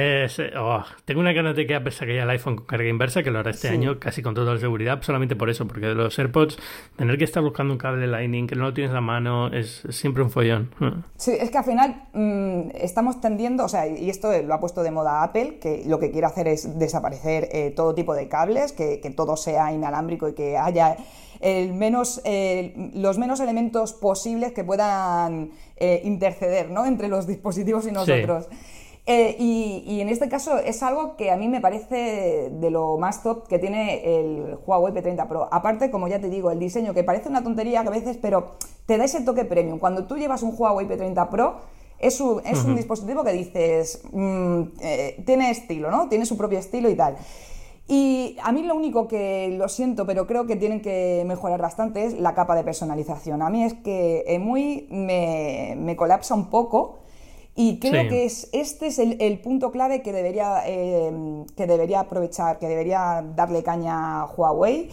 [0.60, 3.29] Oh, tengo una ganas de que Apple saque ya el iPhone con carga inversa, que
[3.29, 6.17] lo hará este año casi con toda la seguridad, solamente por eso, porque de los
[6.17, 6.57] AirPods,
[6.95, 10.23] tener que estar buscando un cable Lightning que no lo tienes a mano es siempre
[10.23, 10.71] un follón.
[11.17, 14.81] Sí, es que al final mm, estamos tendiendo, o sea, y esto lo ha puesto
[14.81, 18.71] de moda Apple, que lo que quiere hacer es desaparecer eh, todo tipo de cables,
[18.71, 20.97] que, que todo sea inalámbrico y que haya
[21.39, 22.21] el menos,
[22.93, 26.86] los menos elementos posibles que puedan eh, interceder ¿no?
[26.86, 28.47] entre los dispositivos y nosotros.
[29.10, 33.23] Eh, y, en este caso es algo que a mí me parece de lo más
[33.23, 35.47] top que tiene el Huawei P30 Pro.
[35.50, 38.58] Aparte, como ya te digo, el diseño que parece una tontería que a veces, pero
[38.86, 39.80] te da ese toque premium.
[39.80, 41.56] Cuando tú llevas un Huawei P30 Pro,
[42.00, 46.10] es un, es un dispositivo que dices, mm, eh, tiene estilo, ¿no?
[46.10, 47.15] Tiene su propio estilo y tal.
[47.88, 52.06] Y a mí lo único que lo siento, pero creo que tienen que mejorar bastante
[52.06, 53.41] es la capa de personalización.
[53.41, 57.00] A mí es que EMUI me, me colapsa un poco
[57.60, 62.60] y creo que es, este es el, punto clave que debería, eh, que debería aprovechar,
[62.60, 64.89] que debería darle caña a Huawei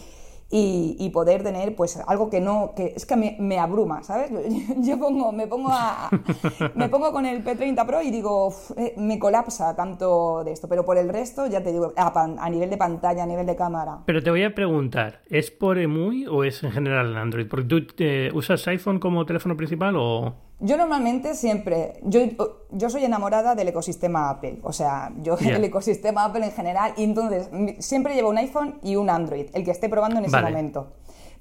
[0.51, 4.31] y, poder tener pues algo que no, que es que me, me abruma, ¿sabes?
[4.77, 6.09] Yo pongo, me pongo a,
[6.75, 10.85] me pongo con el P30 Pro y digo, eh, me colapsa tanto de esto, pero
[10.85, 13.99] por el resto ya te digo, a, nivel de pantalla, a nivel de cámara.
[14.05, 17.47] Pero te voy a preguntar, ¿es por EMUI o es en general en Android?
[17.47, 20.44] Porque tú eh, usas iPhone como teléfono principal o...
[20.59, 22.21] Yo normalmente siempre, yo,
[22.71, 27.03] yo soy enamorada del ecosistema Apple, o sea, yo el ecosistema Apple en general, y
[27.03, 30.93] entonces siempre llevo un iPhone y un Android, el que esté probando en ese momento.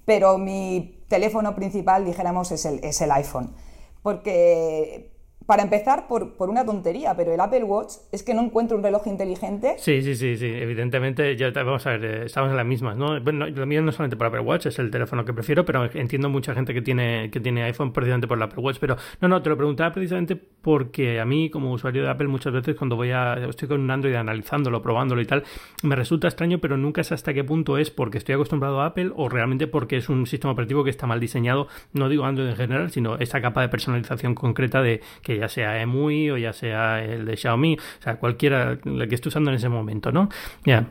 [0.05, 3.55] Pero mi teléfono principal, dijéramos, es el, es el iPhone.
[4.03, 5.13] Porque
[5.46, 8.83] para empezar, por, por, una tontería, pero el Apple Watch es que no encuentro un
[8.83, 9.74] reloj inteligente.
[9.78, 10.46] Sí, sí, sí, sí.
[10.46, 13.20] Evidentemente, ya vamos a ver, eh, estamos en las mismas, ¿no?
[13.20, 16.28] Bueno, lo mío no solamente por Apple Watch, es el teléfono que prefiero, pero entiendo
[16.30, 18.78] mucha gente que tiene, que tiene iPhone precisamente por el Apple Watch.
[18.80, 22.52] Pero no, no, te lo preguntaba precisamente porque a mí, como usuario de Apple, muchas
[22.52, 23.35] veces cuando voy a.
[23.35, 25.44] estoy con un Android analizándolo, probándolo y tal,
[25.83, 29.12] me resulta extraño, pero nunca sé hasta qué punto es porque estoy acostumbrado a Apple
[29.14, 31.68] o realmente porque es un sistema operativo que está mal diseñado.
[31.92, 35.81] No digo Android en general, sino esa capa de personalización concreta de que ya sea
[35.81, 39.57] EMUI o ya sea el de Xiaomi, o sea, cualquiera la que esté usando en
[39.57, 40.29] ese momento, ¿no?
[40.64, 40.88] Ya.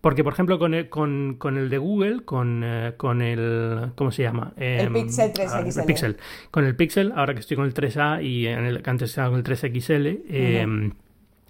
[0.00, 3.92] Porque, por ejemplo, con el, con, con el de Google, con, eh, con el.
[3.96, 4.52] ¿Cómo se llama?
[4.56, 5.80] el em, Pixel 3XL.
[5.80, 6.16] el Pixel.
[6.50, 9.38] Con el Pixel, ahora que estoy con el 3A y en el, antes estaba con
[9.38, 10.92] el 3XL, eh,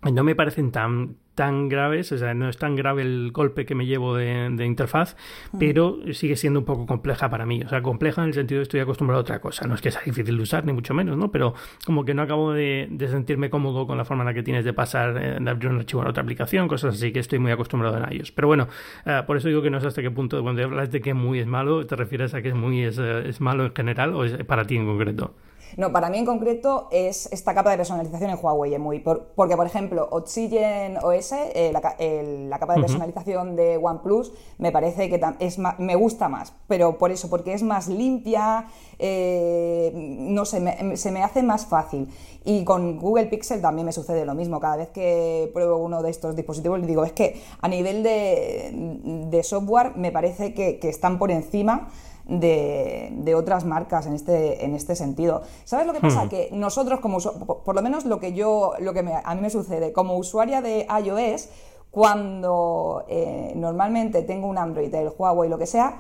[0.03, 3.75] no me parecen tan tan graves, o sea, no es tan grave el golpe que
[3.75, 5.17] me llevo de, interfaz,
[5.53, 5.59] mm.
[5.59, 7.63] pero sigue siendo un poco compleja para mí.
[7.65, 9.67] O sea, compleja en el sentido de estoy acostumbrado a otra cosa.
[9.67, 11.31] No es que sea difícil de usar, ni mucho menos, ¿no?
[11.31, 11.55] Pero
[11.87, 14.75] como que no acabo de, sentirme cómodo con la forma en la que tienes de
[14.75, 17.97] pasar, eh, de abrir un archivo en otra aplicación, cosas así que estoy muy acostumbrado
[17.97, 18.33] en ellos.
[18.33, 18.69] Pero bueno,
[19.07, 21.39] eh, por eso digo que no sé hasta qué punto, cuando hablas de que muy
[21.39, 24.25] es malo, ¿te refieres a que es muy es, eh, es malo en general o
[24.25, 25.35] es para ti en concreto?
[25.77, 29.67] No, para mí en concreto es esta capa de personalización en Huawei muy porque por
[29.67, 35.95] ejemplo Oxygen OS, eh, la, capa de personalización de OnePlus, me parece que es me
[35.97, 38.67] gusta más, pero por eso, porque es más limpia,
[38.99, 42.09] eh, no sé, se me hace más fácil.
[42.45, 44.61] Y con Google Pixel también me sucede lo mismo.
[44.61, 49.41] Cada vez que pruebo uno de estos dispositivos, le digo, es que a nivel de,
[49.43, 51.89] software me parece que, que están por encima
[52.31, 55.43] de, otras marcas en este, en este sentido.
[55.65, 56.25] ¿Sabes lo que pasa?
[56.25, 56.29] Hmm.
[56.29, 59.93] Que nosotros, como por lo menos lo que yo, lo que a mí me sucede,
[59.93, 61.49] como usuaria de iOS,
[61.91, 65.99] cuando eh, normalmente tengo un Android, el Huawei, lo que sea,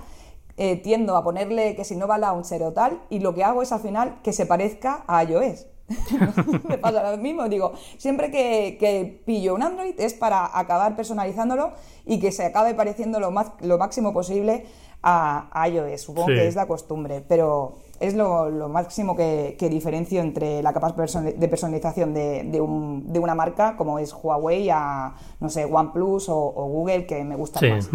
[0.56, 3.62] eh, tiendo a ponerle que si no va launcher o tal, y lo que hago
[3.62, 5.66] es al final que se parezca a iOS.
[6.68, 7.48] me pasa lo mismo.
[7.48, 11.72] Digo, siempre que, pillo un Android es para acabar personalizándolo
[12.06, 14.66] y que se acabe pareciendo lo, más, lo máximo posible
[15.02, 16.02] a, iOS.
[16.02, 21.48] Supongo que es la costumbre, pero es lo, máximo que, diferencio entre la capa de
[21.48, 27.36] personalización de, una marca como es Huawei a, no sé, OnePlus o, Google, que me
[27.36, 27.90] gusta más.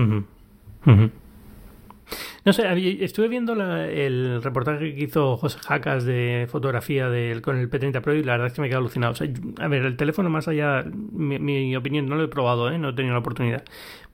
[2.45, 7.05] No sé, estuve viendo el reportaje que hizo José Jacas de fotografía
[7.41, 9.15] con el P30 Pro y la verdad es que me he quedado alucinado.
[9.59, 12.77] a ver, el teléfono más allá, mi, opinión, no lo he probado, ¿eh?
[12.77, 13.63] no he tenido la oportunidad,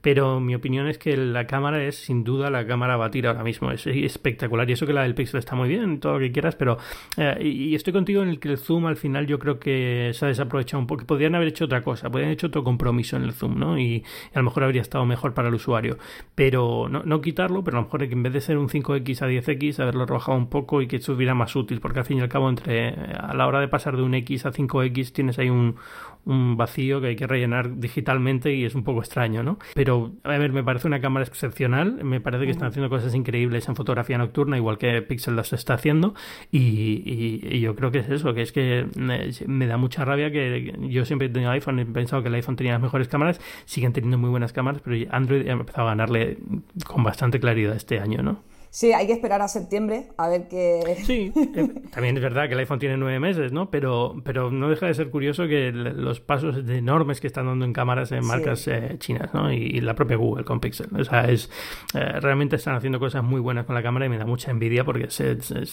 [0.02, 3.44] pero mi opinión es que la cámara es sin duda la cámara a batir ahora
[3.44, 6.32] mismo, es espectacular y eso que la del Pixel está muy bien, todo lo que
[6.32, 6.78] quieras, pero
[7.16, 10.24] eh, y estoy contigo en el que el zoom al final yo creo que se
[10.24, 13.22] ha desaprovechado un poco, podrían haber hecho otra cosa, podrían haber hecho otro compromiso en
[13.22, 13.78] el zoom, ¿no?
[13.78, 14.02] Y,
[14.34, 15.98] a lo mejor habría estado mejor para el usuario,
[16.34, 19.80] pero no, quitarlo, pero a lo mejor que vez de ser un 5X a 10X,
[19.80, 22.48] haberlo rebajado un poco y que estuviera más útil, porque al fin y al cabo
[22.48, 25.76] entre a la hora de pasar de un X a 5X tienes ahí un,
[26.24, 29.58] un vacío que hay que rellenar digitalmente y es un poco extraño, ¿no?
[29.74, 33.68] Pero, a ver, me parece una cámara excepcional, me parece que están haciendo cosas increíbles
[33.68, 36.14] en fotografía nocturna, igual que Pixel las está haciendo,
[36.50, 41.04] y, yo creo que es eso, que es que me, da mucha rabia que yo
[41.04, 44.18] siempre he tenido iPhone, he pensado que el iPhone tenía las mejores cámaras, siguen teniendo
[44.18, 46.38] muy buenas cámaras, pero Android ha empezado a ganarle
[46.86, 48.51] con bastante claridad este año, ¿no?
[48.74, 50.80] Sí, hay que esperar a septiembre a ver qué.
[51.04, 53.70] Sí, eh, también es verdad que el iPhone tiene nueve meses, ¿no?
[53.70, 57.74] Pero, pero no deja de ser curioso que los pasos enormes que están dando en
[57.74, 59.52] cámaras en marcas eh, chinas, ¿no?
[59.52, 60.88] Y, la propia Google con Pixel.
[60.98, 61.50] O sea, es
[61.92, 64.84] eh, realmente están haciendo cosas muy buenas con la cámara y me da mucha envidia
[64.84, 65.08] porque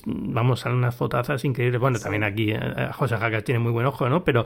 [0.05, 1.79] vamos a unas fotazas increíbles.
[1.79, 2.53] Bueno, también aquí
[2.95, 4.25] José Jacas tiene muy buen ojo, ¿no?
[4.25, 4.43] Pero,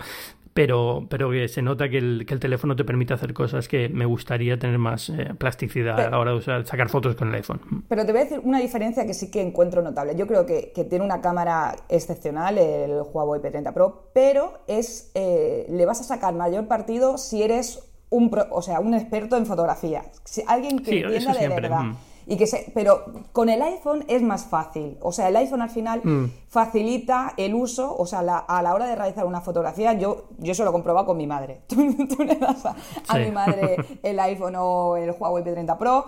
[0.54, 3.90] pero, pero que se nota que el, que el teléfono te permite hacer cosas que
[3.90, 7.86] me gustaría tener más plasticidad a la hora de usar, sacar fotos con el iPhone.
[7.88, 10.16] Pero te voy a decir una diferencia que sí que encuentro notable.
[10.16, 15.86] Yo creo que, tiene una cámara excepcional el Huawei P30 Pro, pero es, eh, le
[15.86, 17.80] vas a sacar mayor partido si eres
[18.10, 20.04] un, o sea, un experto en fotografía.
[20.24, 21.84] Si, alguien que entienda de verdad.
[21.84, 21.98] Mm.
[22.26, 24.98] Y que se, pero con el iPhone es más fácil.
[25.02, 26.32] O sea, el iPhone al final mm.
[26.48, 27.96] facilita el uso.
[27.96, 31.06] O sea, a la hora de realizar una fotografía, yo, yo eso lo he comprobado
[31.06, 31.62] con mi madre.
[31.68, 36.06] Tú, le das a, mi madre el iPhone o el Huawei P30 Pro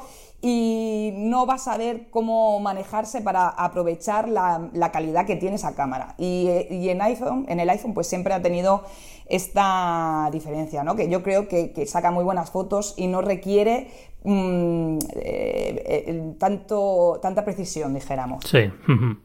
[0.48, 6.14] y no va a saber cómo manejarse para aprovechar la, calidad que tiene esa cámara.
[6.20, 6.48] Y,
[6.88, 8.84] en iPhone, en el iPhone, pues siempre ha tenido
[9.26, 10.96] esta diferencia, ¿no?
[10.96, 13.90] Que yo creo que, saca muy buenas fotos y no requiere
[14.26, 18.44] mm, eh, eh, tanto, tanta precisión, dijéramos.
[18.46, 18.70] Sí.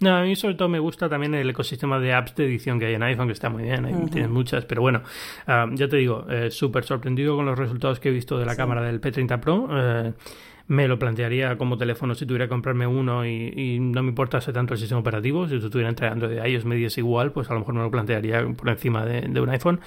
[0.00, 2.86] No, a mí sobre todo me gusta también el ecosistema de apps de edición que
[2.86, 5.02] hay en iPhone, que está muy bien, hay, tienes muchas, pero bueno,
[5.46, 8.56] ah, ya te digo, eh, súper sorprendido con los resultados que he visto de la
[8.56, 9.68] cámara del P30 Pro
[10.68, 14.74] me lo plantearía como teléfono si tuviera que comprarme uno y, no me importase tanto
[14.74, 15.46] el sistema operativo.
[15.46, 18.46] Si estuviera entregando de iOS me diese igual, pues a lo mejor me lo plantearía
[18.56, 19.80] por encima de, un iPhone.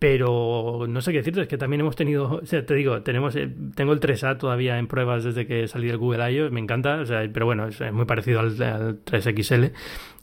[0.00, 3.36] Pero no sé qué decirte, es que también hemos tenido, o sea, te digo, tenemos,
[3.36, 7.00] eh, tengo el 3A todavía en pruebas desde que salí del Google I.O., me encanta,
[7.00, 9.72] o sea, pero bueno, es, muy parecido al, 3XL.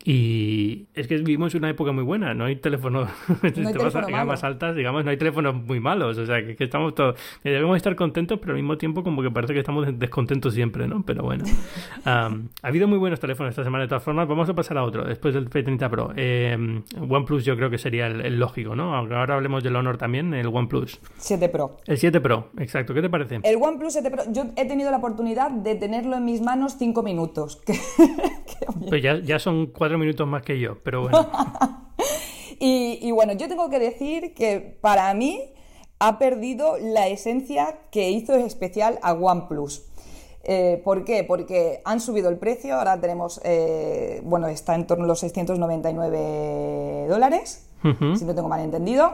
[0.09, 3.09] Y es que vivimos una época muy buena, no hay teléfonos
[3.43, 7.75] no más altas, digamos, no hay teléfonos muy malos, o sea, que, estamos todos, debemos
[7.75, 11.03] estar contentos, pero al mismo tiempo como que parece que estamos descontentos siempre, ¿no?
[11.05, 11.43] Pero bueno,
[12.05, 15.03] ha habido muy buenos teléfonos esta semana de todas formas, vamos a pasar a otro,
[15.03, 16.13] después del P30 Pro.
[16.15, 16.57] Eh,
[16.97, 18.95] OnePlus yo creo que sería el, el lógico, ¿no?
[18.95, 21.01] Aunque ahora hablemos el Honor también, el OnePlus.
[21.17, 21.79] 7 Pro.
[21.85, 22.93] El 7 Pro, exacto.
[22.93, 23.41] ¿Qué te parece?
[23.43, 27.03] El OnePlus 7 Pro, yo he tenido la oportunidad de tenerlo en mis manos 5
[27.03, 27.61] minutos.
[28.89, 31.29] pues ya, ya son 4 minutos más que yo, pero bueno.
[32.59, 35.53] y, y bueno, yo tengo que decir que para mí
[35.99, 39.83] ha perdido la esencia que hizo especial a OnePlus.
[40.43, 41.23] Eh, ¿Por qué?
[41.25, 47.07] Porque han subido el precio, ahora tenemos, eh, bueno, está en torno a los 699
[47.09, 47.67] dólares,
[48.17, 49.11] si no tengo mal entendido.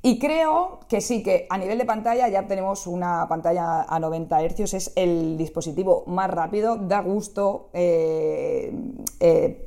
[0.00, 4.42] Y creo que sí, que a nivel de pantalla ya tenemos una pantalla a 90
[4.42, 8.72] Hz, es el dispositivo más rápido, da gusto eh,
[9.18, 9.64] eh,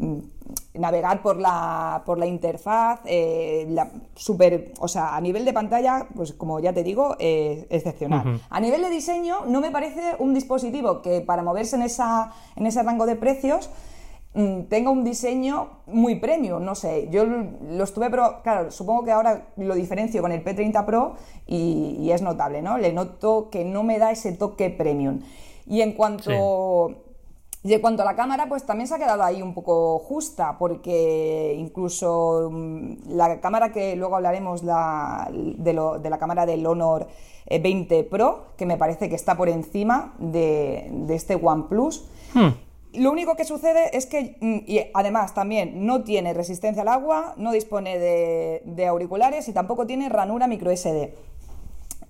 [0.74, 3.76] navegar por la, por la interfaz, eh,
[4.16, 8.40] super, o sea, a nivel de pantalla, pues como ya te digo, excepcional.
[8.50, 12.66] A nivel de diseño, no me parece un dispositivo que para moverse en, esa, en
[12.68, 13.70] ese rango de precios
[14.34, 19.50] tenga un diseño muy premium, no sé, yo lo estuve, pero claro, supongo que ahora
[19.58, 21.16] lo diferencio con el P30 Pro
[21.48, 22.78] y, es notable, ¿no?
[22.78, 25.20] Le noto que no me da ese toque premium.
[25.68, 26.96] Y en cuanto...
[27.64, 30.58] Y en cuanto a la cámara, pues también se ha quedado ahí un poco justa,
[30.58, 37.08] porque incluso mm, la cámara que luego hablaremos la, de, la cámara del Honor
[37.48, 42.04] 20 Pro, que me parece que está por encima de, este OnePlus.
[42.34, 46.90] Hmm lo único que sucede es que, mm, y además también no tiene resistencia al
[46.90, 51.14] agua, no dispone de, de auriculares y tampoco tiene ranura micro SD.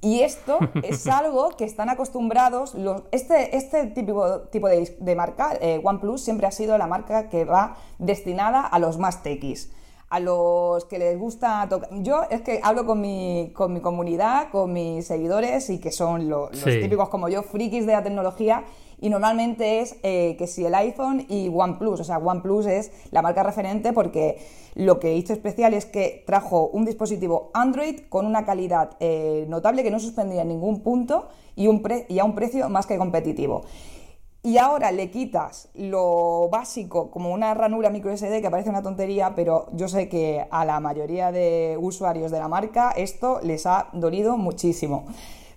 [0.02, 5.58] Y esto es algo que están acostumbrados, los, este, este tipo, tipo de, de marca,
[5.62, 9.72] eh, OnePlus, siempre ha sido la marca que va destinada a los más techies
[10.12, 11.90] a los que les gusta tocar.
[12.04, 16.30] Yo es que hablo con mi, con mi comunidad, con mis seguidores y que son
[16.30, 18.66] los típicos como yo, frikis de la tecnología.
[19.02, 23.22] Y normalmente es eh, que si el iPhone y OnePlus, o sea, OnePlus es la
[23.22, 24.38] marca referente porque
[24.76, 29.84] lo que hizo especial es que trajo un dispositivo Android con una calidad eh, notable
[29.84, 31.68] que no suspendía en ningún punto y,
[32.08, 33.64] y a un precio más que competitivo
[34.44, 39.36] y ahora le quitas lo básico como una ranura micro SD que parece una tontería,
[39.36, 43.90] pero yo sé que a la mayoría de usuarios de la marca esto les ha
[43.94, 45.06] dolido muchísimo.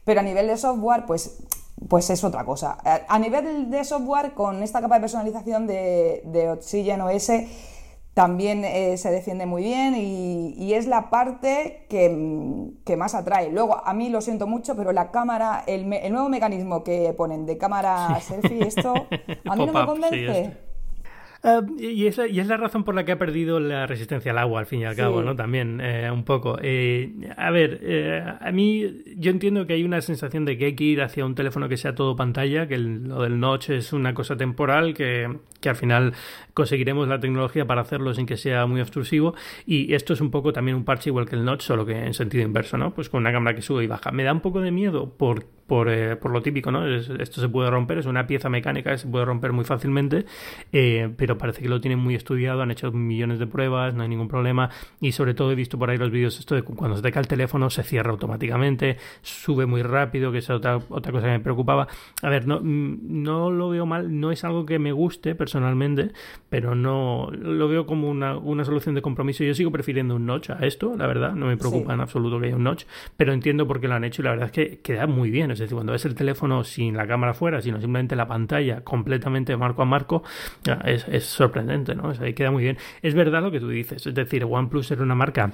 [0.04, 1.38] Pero a nivel de software, pues,
[1.88, 2.78] pues es otra cosa.
[3.08, 7.30] A nivel de software, con esta capa de personalización de, de Oxygen OS,
[8.14, 13.50] también eh, se defiende muy bien y, es la parte que, más atrae.
[13.50, 17.58] Luego, a mí lo siento mucho, pero la cámara, el, nuevo mecanismo que ponen de
[17.58, 18.94] cámara selfie, esto
[19.44, 20.56] a mí no me convence.
[21.46, 24.32] Ah, y, es la, y, es la, razón por la que ha perdido la resistencia
[24.32, 25.36] al agua, al fin y al cabo, ¿no?
[25.36, 26.56] También, eh, un poco.
[26.62, 30.74] Eh, a ver, eh, a mí yo entiendo que hay una sensación de que hay
[30.74, 34.14] que ir hacia un teléfono que sea todo pantalla, que lo del notch es una
[34.14, 36.14] cosa temporal, que, que, al final
[36.54, 39.34] conseguiremos la tecnología para hacerlo sin que sea muy obstrusivo.
[39.66, 42.14] Y esto es un poco también un parche igual que el notch, solo que en
[42.14, 42.94] sentido inverso, ¿no?
[42.94, 44.12] Pues con una cámara que sube y baja.
[44.12, 46.86] Me da un poco de miedo por, por, por lo típico, ¿no?
[46.86, 50.26] esto se puede romper, es una pieza mecánica que se puede romper muy fácilmente,
[50.70, 54.28] pero parece que lo tienen muy estudiado, han hecho millones de pruebas, no hay ningún
[54.28, 57.12] problema y sobre todo he visto por ahí los vídeos esto de cuando se te
[57.12, 61.32] cae el teléfono se cierra automáticamente, sube muy rápido, que es otra, otra cosa que
[61.32, 61.88] me preocupaba.
[62.22, 66.10] A ver, no, mm, no lo veo mal, no es algo que me guste personalmente,
[66.48, 69.44] pero no lo veo como una, una solución de compromiso.
[69.44, 72.46] Yo sigo prefiriendo un notch a esto, la verdad, no me preocupa en absoluto que
[72.46, 72.84] haya un notch,
[73.16, 75.50] pero entiendo por qué lo han hecho y la verdad es que queda muy bien.
[75.54, 79.56] Es decir, cuando ves el teléfono sin la cámara fuera, sino simplemente la pantalla completamente
[79.56, 80.22] marco a marco,
[80.84, 82.12] es, es sorprendente, ¿no?
[82.20, 82.76] ahí queda muy bien.
[83.02, 85.52] Es verdad lo que tú dices, es decir, OnePlus era una marca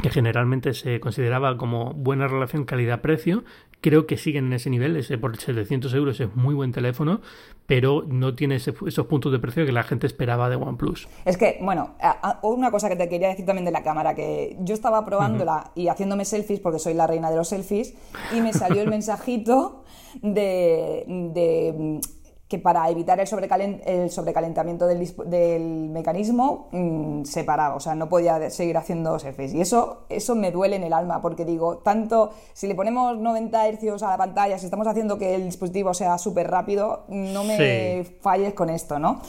[0.00, 3.44] que generalmente se consideraba como buena relación calidad-precio.
[3.82, 7.20] Creo que siguen en ese nivel, ese por 700 euros es muy buen teléfono,
[7.66, 11.08] pero no tiene esos puntos de precio que la gente esperaba de OnePlus.
[11.24, 11.96] Es que, bueno,
[12.42, 15.88] una cosa que te quería decir también de la cámara, que yo estaba probándola y
[15.88, 17.94] haciéndome selfies, porque soy la reina de los selfies,
[18.34, 19.84] y me salió el mensajito
[20.22, 21.04] de
[22.52, 28.10] que para evitar el, el sobrecalentamiento del, del mecanismo mm, se paraba, o sea, no
[28.10, 29.54] podía seguir haciendo selfies.
[29.54, 33.68] Y eso, eso me duele en el alma, porque digo, tanto si le ponemos 90
[33.72, 38.04] Hz a la pantalla, si estamos haciendo que el dispositivo sea súper rápido, no me
[38.20, 39.22] falles con esto, ¿no?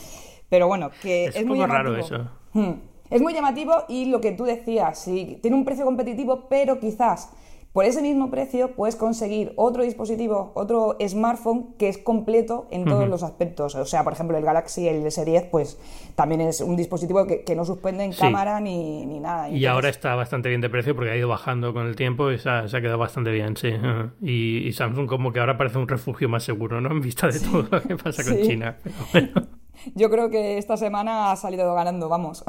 [0.50, 2.28] Pero bueno, que es, muy raro eso.
[2.52, 2.74] Hmm.
[3.10, 7.30] Es muy llamativo y lo que tú decías, sí, tiene un precio competitivo, pero quizás
[7.74, 13.10] por ese mismo precio puedes conseguir otro dispositivo, otro smartphone que es completo en todos
[13.10, 13.74] los aspectos.
[13.74, 15.80] O sea, por ejemplo, el Galaxy, el S10, pues
[16.14, 19.50] también es un dispositivo que, no suspende en cámara ni, nada.
[19.50, 22.38] Y ahora está bastante bien de precio porque ha ido bajando con el tiempo y
[22.38, 23.72] se ha, quedado bastante bien, sí.
[24.22, 26.92] Y, Samsung como que ahora parece un refugio más seguro, ¿no?
[26.92, 28.78] En vista de todo lo que pasa con China.
[29.96, 32.44] Yo creo que esta semana ha salido ganando, vamos.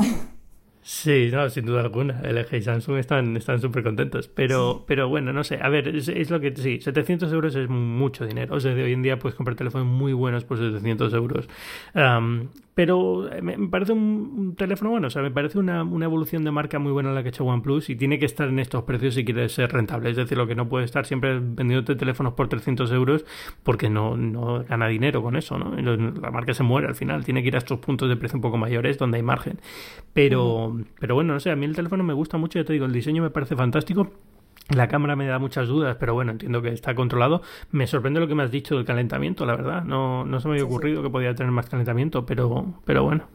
[0.86, 2.20] Sí, no, sin duda alguna.
[2.20, 4.28] LG y Samsung están están súper contentos.
[4.28, 5.58] Pero, pero bueno, no sé.
[5.62, 8.54] A ver, es, lo que sí, 700 euros es mucho dinero.
[8.54, 11.48] O sea, de hoy en día puedes comprar teléfonos muy buenos por 700 euros.
[12.74, 15.06] Pero eh, me parece un, teléfono bueno.
[15.06, 17.90] O sea, me parece una, evolución de marca muy buena la que ha hecho OnePlus
[17.90, 20.10] y tiene que estar en estos precios si quiere ser rentable.
[20.10, 23.24] Es decir, lo que no puede estar siempre vendiéndote teléfonos por 300 euros
[23.62, 25.74] porque no, no gana dinero con eso, ¿no?
[25.76, 27.24] La marca se muere al final.
[27.24, 29.60] Tiene que ir a estos puntos de precio un poco mayores donde hay margen.
[30.12, 32.86] Pero pero bueno, no sé, a mí el teléfono me gusta mucho, ya te digo,
[32.86, 34.10] el diseño me parece fantástico.
[34.70, 37.42] La cámara me da muchas dudas, pero bueno, entiendo que está controlado.
[37.70, 39.84] Me sorprende lo que me has dicho del calentamiento, la verdad.
[39.84, 43.28] No, no se me había ocurrido que podía tener más calentamiento, pero, pero bueno.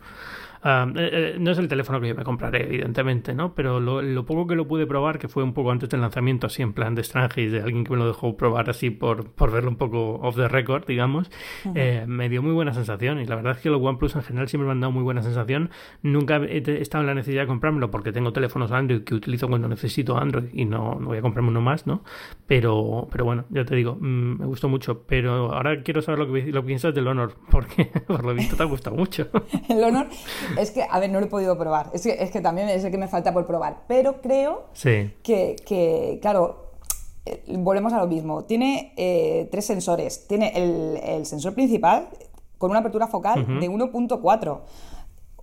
[0.62, 3.54] Ah, eh, eh, no es el teléfono que yo me compraré, evidentemente, ¿no?
[3.56, 6.62] Pero lo, poco que lo pude probar, que fue un poco antes del lanzamiento, así
[6.62, 9.70] en plan de extranjero, de alguien que me lo dejó probar así por, por verlo
[9.70, 11.32] un poco off the record, digamos,
[11.76, 13.20] eh, me dio muy buena sensación.
[13.22, 15.22] Y la verdad es que los OnePlus en general siempre me han dado muy buena
[15.22, 15.70] sensación.
[16.02, 19.68] Nunca he estado en la necesidad de comprármelo porque tengo teléfonos Android que utilizo cuando
[19.70, 22.04] necesito Android y no, no voy a comprarme uno más, ¿no?
[22.48, 25.04] Pero, pero bueno, ya te digo, mm, me gustó mucho.
[25.08, 28.58] Pero ahora quiero saber lo que, lo que piensas del Honor, porque por lo visto
[28.58, 29.30] te ha gustado mucho.
[29.70, 30.08] el Honor
[30.58, 31.90] es que, a ver, no lo he podido probar.
[31.94, 33.84] Es que, es que también es el que me falta por probar.
[33.88, 36.74] Pero creo que, que, claro,
[37.26, 38.44] eh, volvemos a lo mismo.
[38.46, 40.28] Tiene eh, tres sensores.
[40.28, 42.10] Tiene el, el, sensor principal,
[42.58, 44.60] con una apertura focal de 1.4.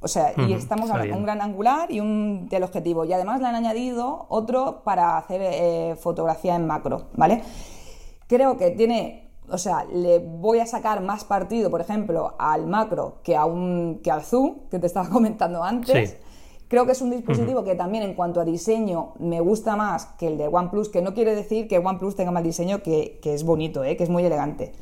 [0.01, 3.05] O sea, y estamos hablando de un gran angular y un teleobjetivo.
[3.05, 7.43] Y además le han añadido otro para hacer eh, fotografía en macro, ¿vale?
[8.29, 13.19] Creo que tiene, o sea, le voy a sacar más partido, por ejemplo, al macro
[13.23, 16.17] que, a un, que al zoom, que te estaba comentando antes.
[16.69, 20.27] Creo que es un dispositivo que también en cuanto a diseño me gusta más que
[20.27, 23.45] el de OnePlus, que no quiere decir que OnePlus tenga mal diseño, que, que es
[23.45, 23.97] bonito, ¿eh?
[23.97, 24.73] que es muy elegante.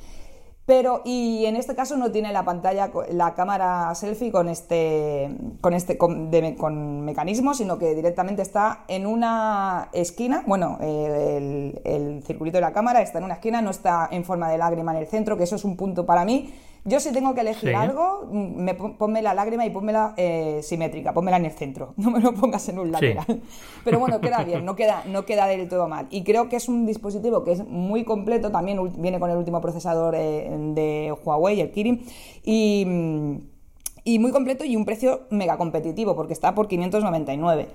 [0.66, 5.74] Pero, y en este caso no tiene la pantalla, la cámara selfie con este, con
[5.74, 10.42] este, con, mecanismo, sino que directamente está en una esquina.
[10.46, 14.50] Bueno, el, el circulito de la cámara está en una esquina, no está en forma
[14.50, 16.54] de lágrima en el centro, que eso es un punto para mí
[16.86, 21.38] yo si tengo que elegir algo, me, ponme la lágrima y pónmela eh, simétrica, pónmela
[21.38, 23.40] en el centro, no me lo pongas en un lateral.
[23.84, 26.06] Pero bueno, queda bien, no queda, no queda del todo mal.
[26.10, 29.60] Y creo que es un dispositivo que es muy completo, también viene con el último
[29.62, 32.04] procesador eh, de Huawei, el Kirin,
[32.42, 32.86] y,
[34.04, 37.68] y muy completo y un precio mega competitivo, porque está por 599.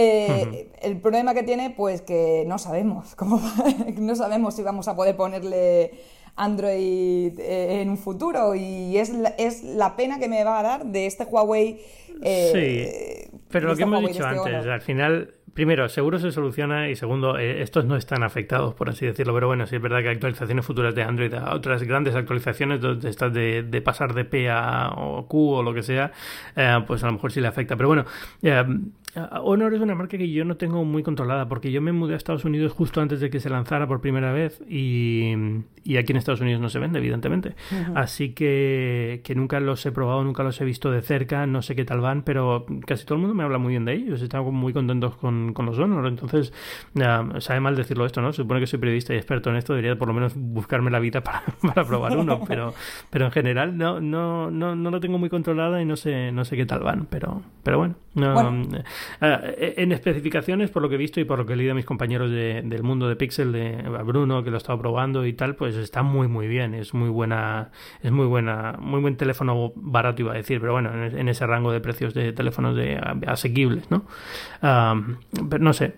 [0.00, 3.40] Eh, el problema que tiene, pues que no sabemos cómo
[3.98, 5.90] no sabemos si vamos a poder ponerle
[6.38, 10.62] Android eh, en un futuro y es la, es la pena que me va a
[10.62, 11.80] dar de este Huawei.
[12.22, 16.88] Eh, sí, pero lo que hemos dicho este antes, al final primero, seguro se soluciona
[16.88, 19.34] y segundo, eh, estos no están afectados, por así decirlo.
[19.34, 23.10] Pero bueno, sí es verdad que actualizaciones futuras de Android a otras grandes actualizaciones, de
[23.10, 26.12] estas de, de pasar de P a o Q o lo que sea,
[26.86, 27.76] pues a lo mejor sí le afecta.
[27.76, 28.04] Pero bueno,
[29.14, 32.16] Honor es una marca que yo no tengo muy controlada porque yo me mudé a
[32.16, 35.32] Estados Unidos justo antes de que se lanzara por primera vez y,
[35.98, 37.54] aquí en Estados Unidos no se vende, evidentemente.
[37.94, 41.74] Así que, que, nunca los he probado, nunca los he visto de cerca, no sé
[41.74, 44.44] qué tal van, pero casi todo el mundo me habla muy bien de ellos, están
[44.44, 46.06] muy contentos con, con los Honor.
[46.06, 46.52] Entonces,
[47.38, 48.32] sabe mal decirlo esto, ¿no?
[48.32, 50.98] Se supone que soy periodista y experto en esto, debería por lo menos buscarme la
[50.98, 52.74] vida para, para probar uno, pero,
[53.10, 56.44] pero en general no, no, no, no lo tengo muy controlada y no sé, no
[56.44, 57.94] sé qué tal van, pero, pero bueno.
[58.14, 58.82] bueno.
[59.20, 61.74] Eh, en especificaciones, por lo que he visto y por lo que he leído a
[61.74, 65.54] mis compañeros del mundo de Pixel, de Bruno, que lo ha estado probando y tal,
[65.56, 66.74] pues está muy, muy bien.
[66.74, 67.70] Es muy buena,
[68.02, 71.72] es muy buena, muy buen teléfono barato, iba a decir, pero bueno, en, ese rango
[71.72, 74.04] de precios de teléfonos de asequibles, ¿no?
[74.60, 75.94] pero no sé.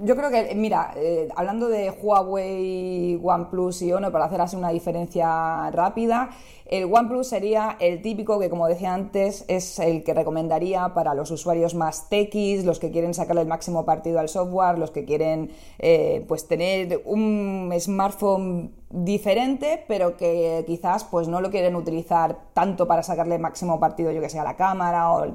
[0.00, 4.70] Yo creo que, mira, eh, hablando de Huawei, OnePlus y Honor, para hacer así una
[4.70, 6.30] diferencia rápida,
[6.66, 11.30] el OnePlus sería el típico que, como decía antes, es el que recomendaría para los
[11.32, 15.50] usuarios más techis, los que quieren sacarle el máximo partido al software, los que quieren
[15.78, 22.86] eh, pues tener un smartphone diferente, pero que quizás pues no lo quieren utilizar tanto
[22.86, 25.26] para sacarle el máximo partido, yo que sea, a la cámara o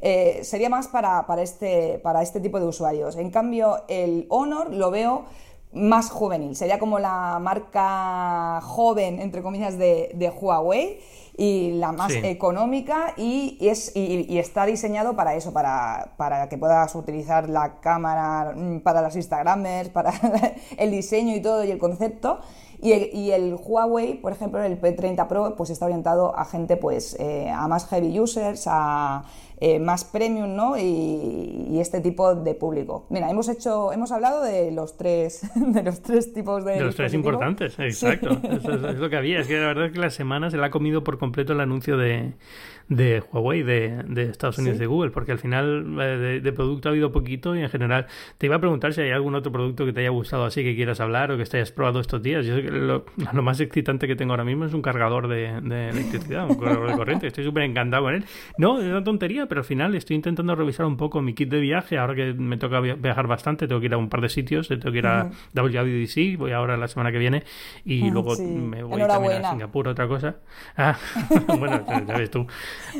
[0.00, 3.16] eh, sería más para, este, para este tipo de usuarios.
[3.16, 5.24] En cambio, el Honor lo veo
[5.72, 10.98] más juvenil, sería como la marca joven, entre comillas, de, Huawei
[11.36, 16.94] y la más económica y, es, y, está diseñado para eso, para, para, que puedas
[16.94, 20.12] utilizar la cámara mm, para las Instagramers, para
[20.78, 22.40] el diseño y todo y el concepto.
[22.80, 26.76] Y el, y el, Huawei, por ejemplo, el P30 Pro, pues está orientado a gente,
[26.76, 29.24] pues, eh, a más heavy users, a
[29.60, 30.78] eh, más premium, ¿no?
[30.78, 33.06] Y, este tipo de público.
[33.08, 36.72] Mira, hemos hecho, hemos hablado de los tres, de los tres tipos de.
[36.72, 38.38] De los tres importantes, exacto.
[38.42, 39.40] Eso es, lo que había.
[39.40, 41.60] Es que la verdad es que la semana se le ha comido por completo el
[41.60, 42.32] anuncio de,
[42.88, 46.92] de Huawei de, de Estados Unidos de Google, porque al final eh, de, producto ha
[46.92, 48.06] habido poquito y en general
[48.38, 50.74] te iba a preguntar si hay algún otro producto que te haya gustado así que
[50.74, 52.46] quieras hablar o que te hayas probado estos días.
[52.46, 56.48] Yo lo, lo más excitante que tengo ahora mismo es un cargador de, de electricidad,
[56.48, 57.26] un cargador de corriente.
[57.26, 58.24] Estoy súper encantado con él.
[58.56, 61.60] No, es una tontería, pero al final estoy intentando revisar un poco mi kit de
[61.60, 61.98] viaje.
[61.98, 64.68] Ahora que me toca viajar bastante, tengo que ir a un par de sitios.
[64.68, 67.44] Tengo que ir a WWDC, voy ahora la semana que viene
[67.84, 70.36] y luego me voy también a Singapur, otra cosa.
[70.76, 70.96] Ah,
[71.58, 72.30] bueno, ya ves
[72.92, 72.98] tú.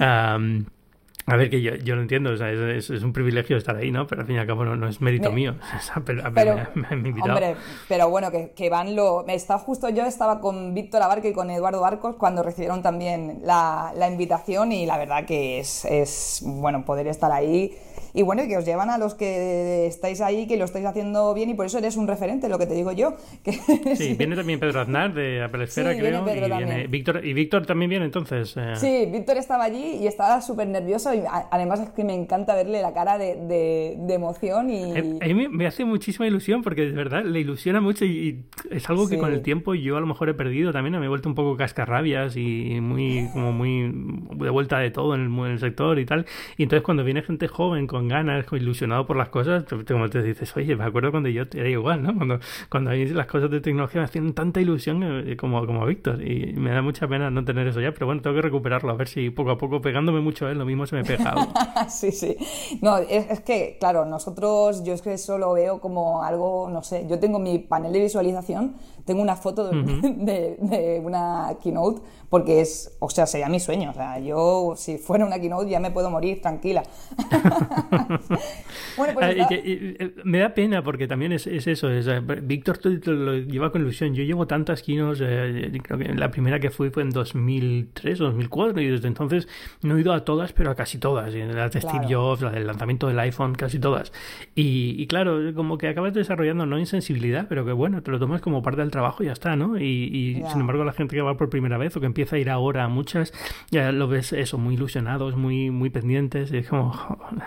[1.30, 3.90] A ver, que yo, yo lo entiendo, o sea, es, es, un privilegio estar ahí,
[3.90, 4.06] ¿no?
[4.06, 5.56] Pero al fin y al cabo no, es mérito mío.
[6.06, 7.54] pero, Hombre,
[7.86, 9.26] pero bueno, que, que, van lo...
[9.28, 13.92] Está justo yo estaba con Víctor Abarca y con Eduardo Barcos cuando recibieron también la,
[13.94, 17.76] la invitación y la verdad que es, es, bueno, poder estar ahí
[18.14, 21.34] y bueno, y que os llevan a los que estáis ahí, que lo estáis haciendo
[21.34, 23.14] bien y por eso eres un referente, lo que te digo yo.
[23.94, 27.88] Sí, viene también Pedro Aznar de Apple Esfera, creo, y, viene Víctor, y Víctor también
[27.88, 28.54] viene entonces.
[28.56, 28.74] Eh.
[28.76, 32.80] Sí, Víctor estaba allí y estaba súper nervioso y además es que me encanta verle
[32.82, 34.96] la cara de, de, emoción y...
[34.96, 39.08] A mí me hace muchísima ilusión porque de verdad le ilusiona mucho y, es algo
[39.08, 41.34] que con el tiempo yo a lo mejor he perdido también, me he vuelto un
[41.34, 43.92] poco cascarrabias y muy, como muy
[44.36, 46.26] de vuelta de todo en el, en el sector y tal.
[46.56, 50.56] Y entonces cuando viene gente joven, con ganas, ilusionado por las cosas, como te dices,
[50.56, 52.14] oye, me acuerdo cuando yo era igual, ¿no?
[52.14, 52.38] Cuando,
[52.70, 56.22] cuando hay las cosas de tecnología me hacían tanta ilusión eh, como, como a Víctor
[56.22, 58.94] y me da mucha pena no tener eso ya, pero bueno, tengo que recuperarlo, a
[58.94, 61.34] ver si poco a poco pegándome mucho a él, lo mismo se me pega.
[61.88, 62.36] sí, sí.
[62.82, 67.06] No, es, que, claro, nosotros, yo es que eso lo veo como algo, no sé,
[67.08, 68.76] yo tengo mi panel de visualización,
[69.08, 73.94] tengo una foto de, de, una keynote, porque es, o sea, sería mi sueño, o
[73.94, 76.82] sea, yo si fuera una keynote ya me puedo morir tranquila.
[78.96, 79.36] bueno, pues...
[79.50, 83.80] Eh, me da pena porque también es, es eso, es, eh, Víctor lo lleva con
[83.80, 88.20] ilusión, yo llevo tantas keynotes, eh, creo que la primera que fui fue en 2003
[88.20, 89.48] o 2004 y desde entonces
[89.82, 92.66] no he ido a todas, pero a casi todas, las de Steve Jobs, la del
[92.66, 94.12] lanzamiento del iPhone, casi todas.
[94.54, 98.62] Y, claro, como que acabas desarrollando no insensibilidad, pero que bueno, te lo tomas como
[98.62, 99.78] parte del trabajo y ya está, ¿no?
[99.78, 102.50] Y, sin embargo la gente que va por primera vez o que empieza a ir
[102.50, 103.32] ahora a muchas,
[103.70, 106.92] ya lo ves eso, muy ilusionados, muy, muy pendientes, y es como,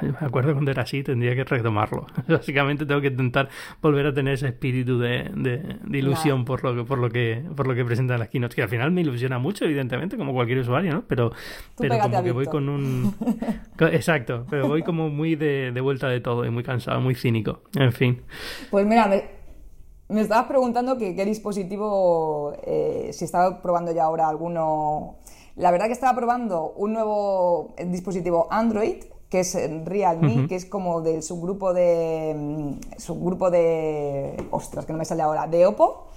[0.02, 2.08] me acuerdo cuando era así, tendría que retomarlo.
[2.28, 3.50] Básicamente tengo que intentar
[3.82, 7.68] volver a tener ese espíritu de, de, ilusión por lo que, por lo que, por
[7.68, 10.94] lo que presentan las keynotes, que al final me ilusiona mucho, evidentemente, como cualquier usuario,
[10.94, 11.04] ¿no?
[11.08, 11.32] Pero,
[11.78, 13.16] pero como que voy con un...
[13.80, 17.62] Exacto, pero voy como muy de, de, vuelta de todo y muy cansado, muy cínico.
[17.76, 18.22] En fin.
[18.70, 19.41] Pues mira, me,
[20.12, 25.16] me estabas preguntando que, qué dispositivo, eh, si estaba probando ya ahora alguno.
[25.56, 31.00] La verdad que estaba probando un nuevo dispositivo Android que es Realme, que es como
[31.00, 36.10] del subgrupo de mm, subgrupo de ostras que no me sale ahora de Oppo,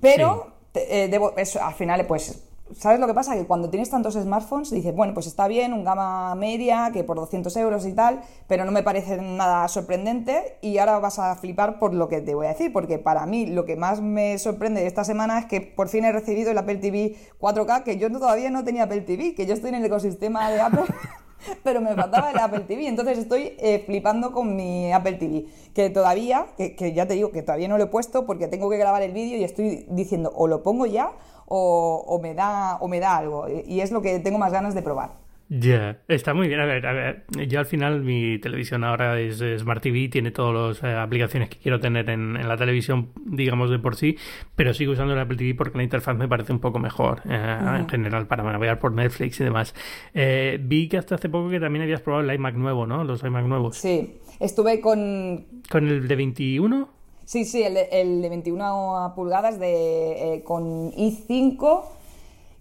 [0.00, 2.42] pero eh, debo, al final pues
[2.78, 3.34] ¿Sabes lo que pasa?
[3.34, 7.16] Que cuando tienes tantos smartphones dices, bueno, pues está bien, un gama media, que por
[7.16, 11.78] 200 euros y tal, pero no me parece nada sorprendente y ahora vas a flipar
[11.78, 14.86] por lo que te voy a decir, porque para mí lo que más me sorprende
[14.86, 18.50] esta semana es que por fin he recibido el Apple TV 4K, que yo todavía
[18.50, 20.84] no tenía Apple TV, que yo estoy en el ecosistema de Apple.
[21.64, 25.90] pero me faltaba el Apple TV, entonces estoy eh, flipando con mi Apple TV, que
[25.90, 29.02] todavía, que ya te digo que todavía no lo he puesto porque tengo que grabar
[29.02, 31.10] el vídeo y estoy diciendo o lo pongo ya
[31.54, 33.46] o, me da, o me da algo.
[33.48, 35.22] Y es lo que tengo más ganas de probar.
[35.50, 36.60] Ya, está muy bien.
[36.60, 40.80] A ver, a ver, yo al final mi televisión ahora es Smart TV, tiene todas
[40.80, 44.16] las eh, aplicaciones que quiero tener en, la televisión, digamos de por sí,
[44.56, 47.58] pero sigo usando el Apple TV porque la interfaz me parece un poco mejor eh,
[47.80, 49.74] en general para navegar por Netflix y demás.
[50.14, 53.04] Eh, vi que hasta hace poco que también habías probado el iMac nuevo, ¿no?
[53.04, 53.76] Los iMac nuevos.
[53.76, 55.44] Sí, estuve con...
[55.68, 57.01] ¿Con el de 21?
[57.24, 61.82] Sí, sí, el, de 21 pulgadas de, eh, con i5.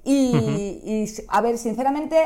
[0.04, 2.18] Y, a ver, sinceramente,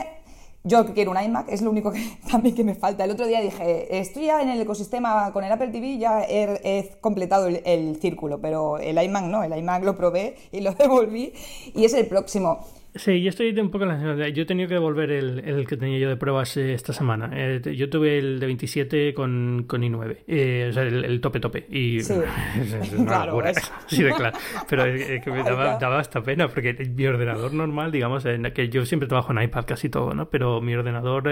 [0.63, 3.03] yo quiero un iMac, es lo único que también que me falta.
[3.03, 6.97] El otro día dije, estoy ya en el ecosistema con el Apple TV, ya he,
[7.01, 11.33] completado el, el, círculo, pero el iMac no, el iMac lo probé y lo devolví
[11.73, 12.59] y es el próximo.
[12.95, 15.75] Sí, yo estoy un poco en la Yo he tenido que devolver el, el que
[15.75, 17.29] tenía yo de pruebas eh, esta semana.
[17.33, 21.65] Eh, yo tuve el de 27 con, con i9, eh, o sea, el, tope tope.
[21.69, 22.13] Y sí.
[22.81, 23.41] es, una claro.
[23.87, 24.37] Sí, de claro.
[24.69, 28.85] Pero es que me daba, daba, hasta pena porque mi ordenador normal, digamos, que yo
[28.85, 30.29] siempre trabajo en iPad casi todo, ¿no?
[30.29, 31.23] Pero mi ordenador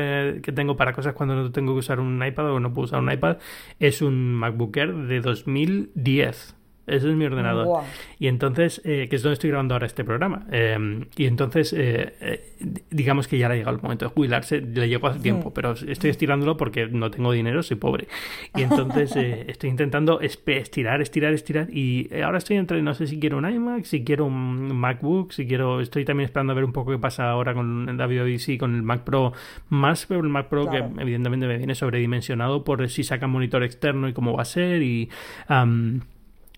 [0.42, 3.00] que tengo para cosas cuando no tengo que usar un iPad o no puedo usar
[3.00, 3.38] un iPad
[3.80, 6.56] es un MacBook Air de 2010.
[6.86, 7.84] Ese es mi ordenador.
[8.20, 10.46] Y entonces, eh, que es donde estoy grabando ahora este programa.
[10.52, 12.52] Eh, y entonces, eh,
[12.90, 14.60] digamos que ya le ha llegado el momento de jubilarse.
[14.60, 18.08] Le llegó hace tiempo, pero estoy estirándolo porque no tengo dinero, soy pobre.
[18.56, 19.16] Y entonces
[19.48, 21.70] estoy intentando estirar, estirar, estirar.
[21.70, 25.48] Y ahora estoy entre, no sé si quiero un iMac, si quiero un MacBook, si
[25.48, 25.80] quiero.
[25.80, 28.84] Estoy también esperando a ver un poco qué pasa ahora con el WWDC, con el
[28.84, 29.32] Mac Pro
[29.70, 34.10] más, pero el Mac Pro que evidentemente me viene sobredimensionado por si saca monitor externo
[34.10, 34.82] y cómo va a ser.
[34.82, 35.10] Y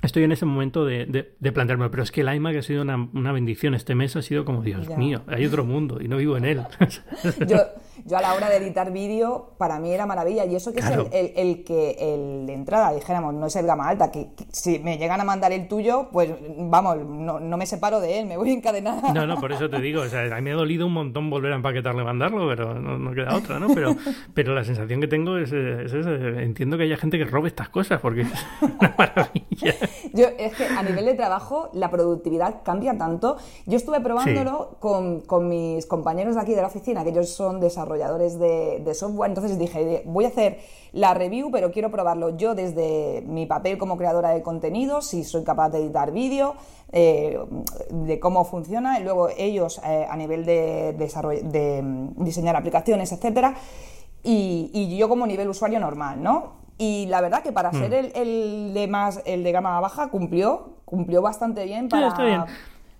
[0.05, 1.05] estoy en ese momento de,
[1.39, 3.73] de, plantearme, pero es que el iMac ha sido una, bendición.
[3.73, 6.61] Este mes ha sido como, Dios mío, hay otro mundo y no vivo en él.
[7.47, 7.57] yo,
[8.03, 10.45] yo a la hora de editar vídeo, para mí era maravilla.
[10.45, 13.89] Y eso que es el, el, que el de entrada, dijéramos, no es el gama
[13.89, 17.99] alta, que, si me llegan a mandar el tuyo, pues vamos, no, no, me separo
[17.99, 19.13] de él, me voy encadenada.
[19.13, 21.29] No, no, por eso te digo, o sea, a mí me ha dolido un montón
[21.29, 23.73] volver a empaquetarle mandarlo, pero no, queda otra, ¿no?
[23.73, 23.95] Pero,
[24.33, 27.99] pero la sensación que tengo es, es, entiendo que haya gente que robe estas cosas,
[28.01, 28.27] porque es
[28.61, 29.75] una maravilla.
[30.13, 33.37] Yo, es que a nivel de trabajo la productividad cambia tanto.
[33.65, 37.59] Yo estuve probándolo con, con, mis compañeros de aquí de la oficina, que ellos son
[37.59, 40.59] desarrolladores de, de, software, entonces dije, voy a hacer
[40.91, 45.43] la review, pero quiero probarlo yo desde mi papel como creadora de contenido, si soy
[45.43, 46.55] capaz de editar vídeo,
[46.91, 47.39] eh,
[47.89, 53.55] de cómo funciona, y luego ellos eh, a nivel de, de mm, diseñar aplicaciones, etcétera,
[54.23, 56.64] y, y yo como nivel usuario normal, ¿no?
[56.77, 58.11] Y la verdad que para ser hmm.
[58.15, 62.47] el, de más, el de gama baja cumplió, cumplió bastante bien para,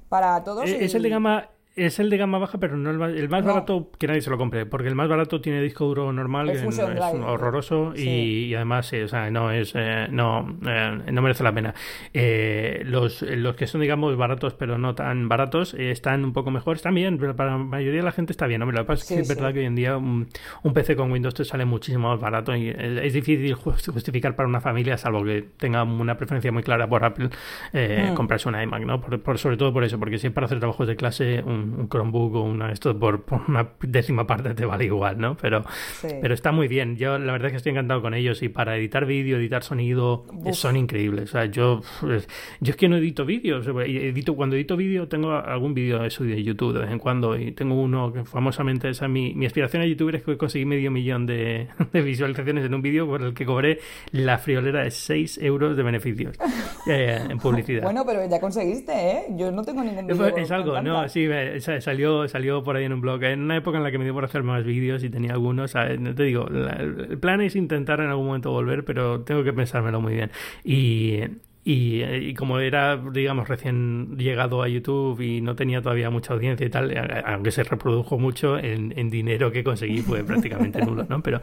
[0.08, 0.70] para todos.
[0.70, 3.92] Eh, es el de gama es el de gama baja, pero no el más, barato
[3.98, 6.80] que nadie se lo compre, porque el más barato tiene disco duro normal, que es
[6.80, 11.74] horroroso y, además, o sea, no es, eh, no, eh, no merece la pena.
[12.14, 16.82] Eh, los, los que son, digamos, baratos, pero no tan baratos, están un poco mejores
[16.82, 18.62] también, pero para la mayoría de la gente está bien.
[18.62, 20.28] Hombre, lo que pasa es que es verdad que hoy en día un,
[20.74, 24.98] PC con Windows te sale muchísimo más barato y es, difícil justificar para una familia,
[24.98, 27.30] salvo que tenga una preferencia muy clara por Apple,
[27.74, 28.14] hmm.
[28.14, 29.02] comprarse una iMac, ¿no?
[29.02, 31.90] Por, sobre todo por eso, porque si es para hacer trabajos de clase, un un,
[31.90, 35.38] Chromebook o una esto por, una décima parte te vale igual, ¿no?
[35.38, 35.64] Pero,
[36.02, 36.98] pero está muy bien.
[36.98, 40.26] Yo la verdad es que estoy encantado con ellos y para editar vídeo, editar sonido,
[40.52, 41.30] son increíbles.
[41.30, 42.28] O sea, yo, pues,
[42.60, 43.68] yo es que no edito vídeos.
[43.68, 47.52] Edito, cuando edito vídeo tengo algún vídeo de de YouTube de vez en cuando y
[47.52, 51.26] tengo uno que famosamente esa mi, mi aspiración a youtuber es que conseguí medio millón
[51.28, 53.80] de, visualizaciones en un vídeo por el que cobré
[54.12, 56.38] la friolera de 6 euros de beneficios
[56.88, 57.84] eh, en publicidad.
[57.84, 59.26] Bueno, pero ya conseguiste, ¿eh?
[59.32, 60.38] Yo no tengo ningún vídeo.
[60.38, 61.28] Es algo, no, sí,
[61.60, 63.24] salió, salió por ahí en un blog.
[63.24, 65.74] En una época en la que me dio por hacer más vídeos y tenía algunos.
[65.74, 70.14] Te digo, el plan es intentar en algún momento volver, pero tengo que pensármelo muy
[70.14, 70.32] bien.
[70.64, 71.22] Y,
[71.68, 76.70] y, como era, digamos, recién llegado a YouTube y no tenía todavía mucha audiencia y
[76.70, 76.96] tal,
[77.26, 81.24] aunque se reprodujo mucho, en, dinero que conseguí fue prácticamente nulo, ¿no?
[81.24, 81.40] Pero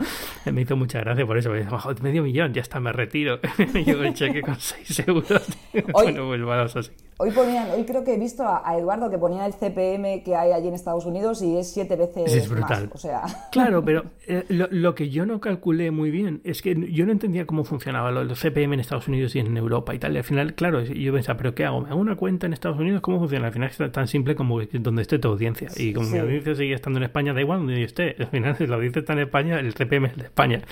[0.52, 3.40] me hizo mucha gracia por eso, porque medio millón, ya está, me retiro.
[3.84, 5.42] Yo el cheque con 6 euros.
[5.92, 6.92] bueno, pues vamos así.
[7.18, 10.52] Hoy ponían, hoy creo que he visto a, Eduardo que ponía el CPM que hay
[10.52, 12.84] allí en Estados Unidos y es siete veces es brutal.
[12.84, 13.22] Más, o sea...
[13.52, 17.46] Claro, pero eh, lo, que yo no calculé muy bien es que yo no entendía
[17.46, 20.11] cómo funcionaba lo, el CPM en Estados Unidos y en Europa y tal.
[20.14, 21.80] Y al final, claro, yo pensaba, ¿pero qué hago?
[21.80, 23.00] ¿Me hago una cuenta en Estados Unidos?
[23.00, 23.46] ¿Cómo funciona?
[23.46, 25.68] Al final es tan simple como donde esté tu audiencia.
[25.76, 28.16] Y como mi audiencia sigue estando en España, da igual donde yo esté.
[28.18, 30.62] Al final, si la audiencia está en España, el CPM es de España.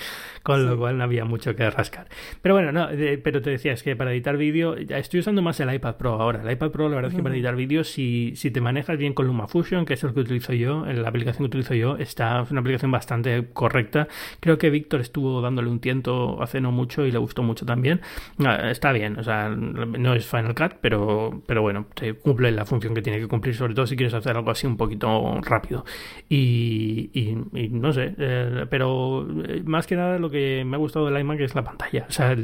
[0.43, 2.09] Con lo cual no había mucho que rascar.
[2.43, 2.89] Pero bueno, no,
[3.23, 6.43] pero te decía, es que para editar vídeo, estoy usando más el iPad Pro ahora.
[6.43, 9.13] El iPad Pro, la verdad es que para editar vídeos, si, si te manejas bien
[9.13, 12.51] con LumaFusion, que es el que utilizo yo, la aplicación que utilizo yo, está, es
[12.51, 14.09] una aplicación bastante correcta.
[14.41, 18.01] Creo que Víctor estuvo dándole un tiento hace no mucho y le gustó mucho también.
[18.39, 22.65] Ah, está bien, o sea, no es Final Cut, pero, pero bueno, te cumple la
[22.65, 25.85] función que tiene que cumplir, sobre todo si quieres hacer algo así un poquito rápido.
[26.29, 31.07] Y, y, no sé, eh, pero eh, más que nada lo que me ha gustado
[31.07, 32.07] del iMac es la pantalla.
[32.09, 32.37] O sea,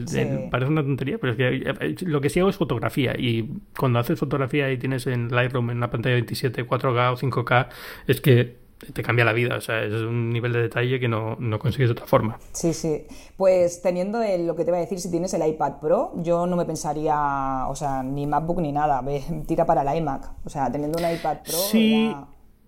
[0.50, 3.98] parece una tontería, pero es que eh, lo que sí hago es fotografía y cuando
[3.98, 7.68] haces fotografía y tienes en Lightroom en una pantalla 27, 4K o 5K,
[8.06, 11.36] es que te cambia la vida, o sea, es un nivel de detalle que no,
[11.36, 12.38] no consigues de otra forma.
[12.52, 13.06] Sí, sí.
[13.36, 16.56] Pues teniendo lo que te voy a decir, si tienes el iPad Pro, yo no
[16.56, 19.02] me pensaría, o sea, ni MacBook ni nada,
[19.46, 20.30] tira para el iMac.
[20.44, 21.52] O sea, teniendo un iPad Pro.
[21.52, 22.14] Sí.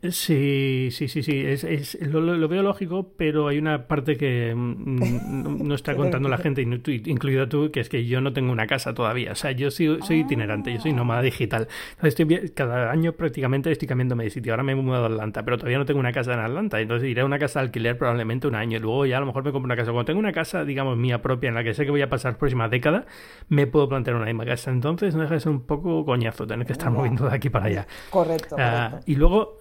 [0.01, 5.66] Sí, sí, sí, sí, es, es lo, veo lógico, pero hay una parte que mm,
[5.66, 8.94] no está contando la gente, incluida tú, que es que yo no tengo una casa
[8.94, 9.32] todavía.
[9.32, 11.66] O sea, yo soy, soy itinerante, yo soy nómada digital.
[12.01, 14.53] Estoy, cada año prácticamente estoy cambiándome de sitio.
[14.53, 16.80] Ahora me he mudado a Atlanta, pero todavía no tengo una casa en Atlanta.
[16.80, 19.26] Entonces iré a una casa de alquiler probablemente un año y luego ya a lo
[19.26, 19.90] mejor me compro una casa.
[19.90, 22.34] Cuando tengo una casa, digamos, mía propia en la que sé que voy a pasar
[22.34, 23.05] la próxima década,
[23.49, 24.70] me puedo plantear una misma casa.
[24.70, 27.66] Entonces no deja de ser un poco coñazo tener que estar moviendo de aquí para
[27.66, 27.86] allá.
[28.11, 28.55] Correcto.
[28.57, 29.59] Ah, y luego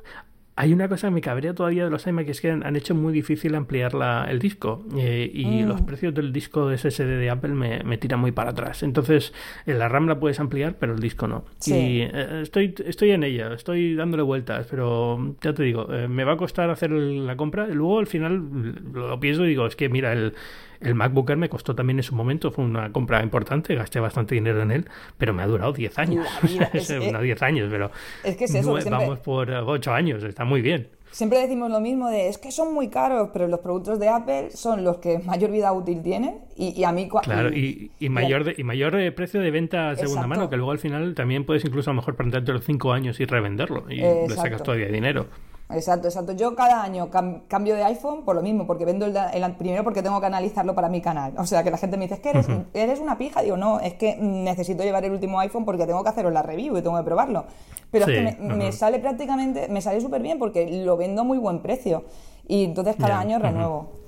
[0.60, 2.96] hay una cosa que me cabrea todavía de los iMac que es que han, hecho
[2.96, 5.68] muy difícil ampliar la, el disco eh, y mm.
[5.68, 8.82] los precios del disco de SSD de Apple me, me tiran muy para atrás.
[8.82, 9.34] Entonces,
[9.68, 11.46] en la RAM la puedes ampliar, pero el disco no.
[11.68, 16.24] Y eh, estoy, estoy en ella, estoy dándole vueltas, pero ya te digo, eh, me
[16.24, 17.68] va a costar hacer la compra.
[17.68, 20.34] Luego al final lo pienso y digo, es que mira, el,
[20.82, 24.36] el MacBook Air me costó también en su momento, fue una compra importante, gasté bastante
[24.36, 26.28] dinero en él, pero me ha durado 10 años.
[27.12, 27.92] no 10 años, pero
[28.24, 30.90] es que es eso, vamos por 8 años, está muy bien.
[31.12, 34.52] Siempre decimos lo mismo de, es que son muy caros, pero los productos de Apple
[34.52, 37.10] son los que mayor vida útil tienen y, a mí...
[37.24, 40.80] Claro, y, mayor y mayor eh, precio de venta a segunda mano, que luego al
[40.80, 44.30] final también puedes incluso a lo mejor plantearte los 5 años y revenderlo y le
[44.30, 45.28] sacas todavía dinero.
[45.70, 46.32] Exacto, exacto.
[46.32, 50.20] Yo cada año cambio de iPhone por lo mismo, porque vendo el, primero porque tengo
[50.22, 51.34] que analizarlo para mi canal.
[51.38, 53.42] O sea, que la gente me dice, es que eres, eres una pija.
[53.42, 56.78] Digo, no, es que necesito llevar el último iPhone porque tengo que haceros la review
[56.78, 57.46] y tengo que probarlo.
[57.92, 61.38] Pero es que me, sale prácticamente, me sale súper bien porque lo vendo a muy
[61.38, 62.06] buen precio.
[62.48, 64.07] Y entonces cada año renuevo.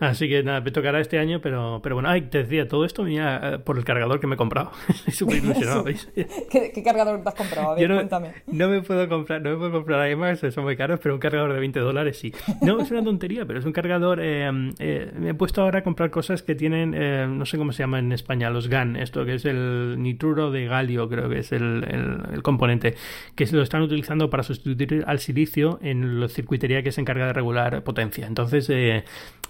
[0.00, 3.02] Así que nada, me tocará este año, pero, pero bueno, ay, te decía, todo esto
[3.02, 4.70] venía eh, por el cargador que me he comprado.
[4.88, 6.08] Estoy súper ilusionado, ¿veis?
[6.50, 7.72] ¿Qué, cargador te has comprado?
[7.72, 8.32] A ver, no, cuéntame.
[8.46, 11.52] No me puedo comprar, no me puedo comprar además, son muy caros, pero un cargador
[11.52, 12.32] de 20 dólares sí.
[12.62, 14.20] No, es una tontería, pero es un cargador.
[14.22, 14.48] Eh,
[14.78, 17.98] eh, me he puesto ahora a comprar cosas que tienen, no sé cómo se llama
[17.98, 21.84] en España, los GAN, esto que es el nitruro de galio, creo que es el,
[22.32, 22.94] el, componente,
[23.34, 27.26] que se lo están utilizando para sustituir al silicio en la circuitería que se encarga
[27.26, 28.26] de regular potencia.
[28.26, 28.68] Entonces,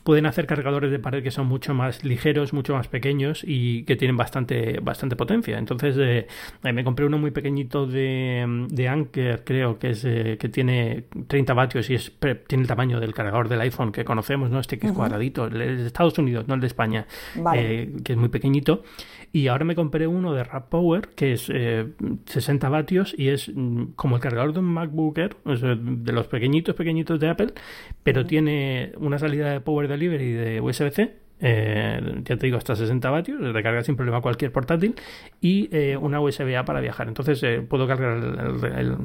[0.09, 3.95] pueden hacer cargadores de pared que son mucho más ligeros, mucho más pequeños y que
[3.95, 5.59] tienen bastante, bastante potencia.
[5.59, 6.27] Entonces eh,
[6.63, 11.53] me compré uno muy pequeñito de, de Anker, creo que es eh, que tiene 30
[11.53, 12.11] vatios y es,
[12.47, 14.61] tiene el tamaño del cargador del iPhone que conocemos, ¿no?
[14.61, 17.07] Este que es cuadradito, el de Estados Unidos, no el de España,
[17.55, 18.85] eh, que es muy pequeñito.
[19.33, 21.53] Y ahora me compré uno de Rap Power que es
[22.27, 26.75] 60 vatios y es mm, como el cargador de un MacBook Air, de los pequeñitos,
[26.75, 27.53] pequeñitos de Apple,
[28.03, 33.11] pero tiene una salida de Power Delivery de USB-C eh, ya te digo, hasta 60
[33.11, 34.95] vatios, recarga sin problema cualquier portátil
[35.41, 37.09] y eh, una USB-A para viajar.
[37.09, 38.97] Entonces eh, puedo cargar el,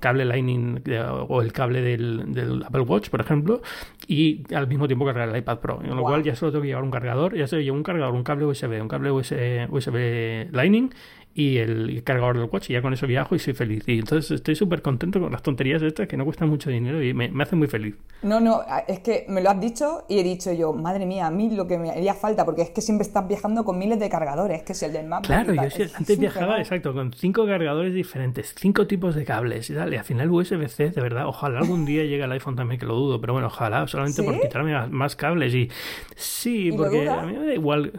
[0.00, 0.82] cable Lightning
[1.28, 3.62] o el cable del, Apple Watch, por ejemplo,
[4.06, 5.76] y al mismo tiempo cargar el iPad Pro.
[5.76, 8.14] Con lo cual ya solo tengo que llevar un cargador, ya se lleva un cargador,
[8.14, 10.90] un cable USB, un cable USB, USB Lightning
[11.38, 13.84] y el cargador del watch y ya con eso viajo y soy feliz.
[13.86, 17.14] Y entonces estoy súper contento con las tonterías estas que no cuestan mucho dinero y
[17.14, 17.94] me, me hacen muy feliz.
[18.22, 21.30] No, no, es que me lo has dicho y he dicho yo, madre mía, a
[21.30, 24.08] mí lo que me haría falta, porque es que siempre estás viajando con miles de
[24.08, 25.24] cargadores, que es el del map.
[25.26, 25.60] Claro, yo
[25.94, 30.32] antes viajaba, exacto, con cinco cargadores diferentes, cinco tipos de cables y dale, al final
[30.32, 33.46] USB-C, de verdad, ojalá algún día llegue el iPhone también, que lo dudo, pero bueno,
[33.46, 35.70] ojalá, solamente por quitarme más cables y
[36.16, 37.92] sí, porque a mí me da igual.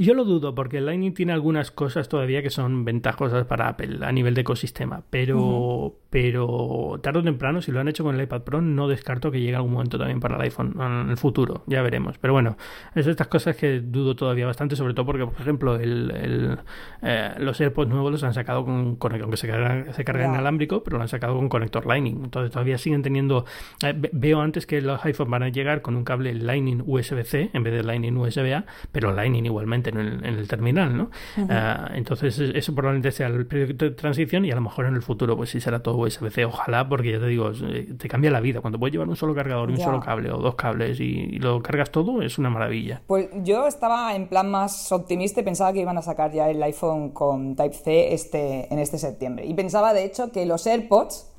[0.00, 4.12] Yo lo dudo porque Lightning tiene algunas cosas todavía que son ventajosas para Apple a
[4.12, 8.42] nivel de ecosistema, pero, pero tarde o temprano, si lo han hecho con el iPad
[8.42, 11.82] Pro, no descarto que llegue algún momento también para el iPhone en el futuro, ya
[11.82, 12.16] veremos.
[12.18, 12.56] Pero bueno,
[12.94, 16.58] es de estas cosas que dudo todavía bastante, sobre todo porque, por ejemplo, el,
[17.02, 20.34] eh, los AirPods nuevos los han sacado con conector, aunque se carga, se carga en
[20.34, 22.24] alámbrico, pero lo han sacado con conector Lightning.
[22.24, 23.44] Entonces todavía siguen teniendo.
[23.84, 27.62] Eh, veo antes que los iPhones van a llegar con un cable Lightning USB-C en
[27.62, 31.10] vez de Lightning USB-A, pero Lightning igualmente en el, terminal, ¿no?
[31.50, 35.02] Ah, entonces eso probablemente sea el periodo de transición y a lo mejor en el
[35.02, 38.40] futuro pues sí será todo USB-C, ojalá, porque ya te digo, eh, te cambia la
[38.40, 38.60] vida.
[38.60, 41.62] Cuando puedes llevar un solo cargador y un solo cable o dos cables y, lo
[41.62, 43.02] cargas todo, es una maravilla.
[43.06, 46.62] Pues yo estaba en plan más optimista y pensaba que iban a sacar ya el
[46.62, 49.46] iPhone con Type-C este, en este septiembre.
[49.46, 51.30] Y pensaba de hecho que los AirPods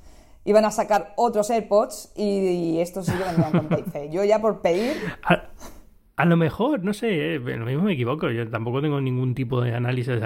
[0.45, 4.09] iban a sacar otros AirPods y, estos sí que vendrían con Type-C.
[4.09, 4.95] Yo ya por pedir...
[6.19, 9.61] A lo mejor, no sé, eh, lo mismo me equivoco, yo tampoco tengo ningún tipo
[9.61, 10.19] de análisis.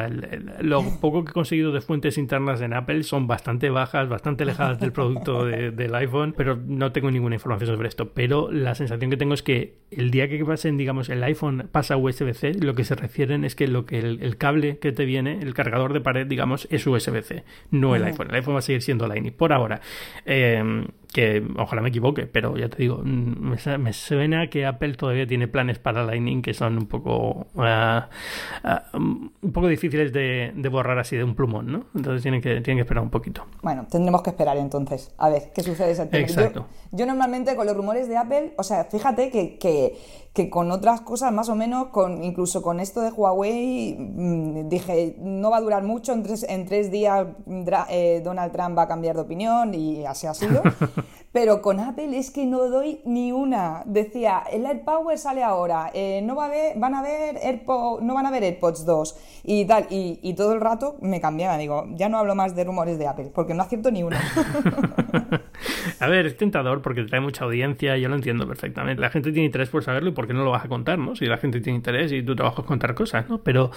[0.59, 4.79] lo poco que he conseguido de fuentes internas en Apple son bastante bajas, bastante alejadas
[4.79, 8.09] del producto del iPhone, pero no tengo ninguna información sobre esto.
[8.09, 11.93] Pero la sensación que tengo es que el día que pasen, digamos, el iPhone pasa
[11.93, 15.41] a USB-C, lo que se refieren es que lo que el, cable que te viene,
[15.43, 18.29] el cargador de pared, digamos, es USB-C, no el iPhone.
[18.31, 19.79] El iPhone va a seguir siendo Lightning por ahora.
[20.25, 25.27] Eh, que ojalá me equivoque, pero ya te digo, mm, me, suena que Apple todavía
[25.27, 28.09] tiene planes para Lightning que son un poco ah,
[28.93, 31.85] un poco difíciles de, borrar así de un plumón, ¿no?
[31.95, 33.45] Entonces tienen que, tienen que esperar un poquito.
[33.61, 36.65] Bueno, tendremos que esperar entonces, a ver qué sucede ese Exacto.
[36.91, 39.95] Yo, normalmente con los rumores de Apple, o sea, fíjate que, que,
[40.33, 45.15] que con otras cosas más o menos, con incluso con esto de Huawei, mm, dije,
[45.19, 47.27] no va a durar mucho, en tres, en tres días
[47.89, 50.63] eh, Donald Trump va a cambiar de opinión y así ha sido.
[51.31, 53.81] Pero con Apple es que no doy ni una.
[53.85, 57.63] Decía, el AirPower sale ahora, eh, no va a haber, van a ver
[58.01, 59.87] no van a ver AirPods 2 y tal.
[59.89, 61.57] Y, todo el rato me cambiaba.
[61.57, 64.21] Digo, ya no hablo más de rumores de Apple, porque no acierto ni una.
[65.99, 69.01] a ver, es tentador porque trae mucha audiencia, yo lo entiendo perfectamente.
[69.01, 71.15] La gente tiene interés por saberlo y por qué no lo vas a contar, ¿no?
[71.15, 73.43] Si la gente tiene interés y tú trabajas contar cosas, ¿no?
[73.43, 73.71] Pero,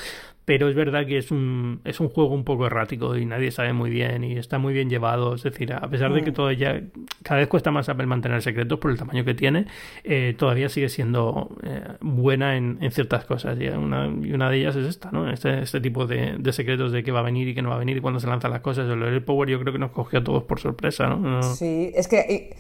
[0.45, 3.73] pero es verdad que es un, es un juego un poco errático y nadie sabe
[3.73, 5.35] muy bien y está muy bien llevado.
[5.35, 6.35] Es decir, a pesar de que mm.
[6.35, 6.81] todo ya
[7.23, 9.67] cada vez cuesta más Apple mantener secretos por el tamaño que tiene,
[10.05, 13.59] eh, todavía sigue siendo eh, buena en, ciertas cosas.
[13.61, 15.31] Y una, y una, de ellas es esta, ¿no?
[15.31, 17.79] Este, este tipo de, secretos de qué va a venir y qué no va a
[17.79, 18.89] venir y cuando se lanzan las cosas.
[18.89, 21.43] El Power yo creo que nos cogió a todos por sorpresa, ¿no?
[21.43, 22.55] Sí, es que...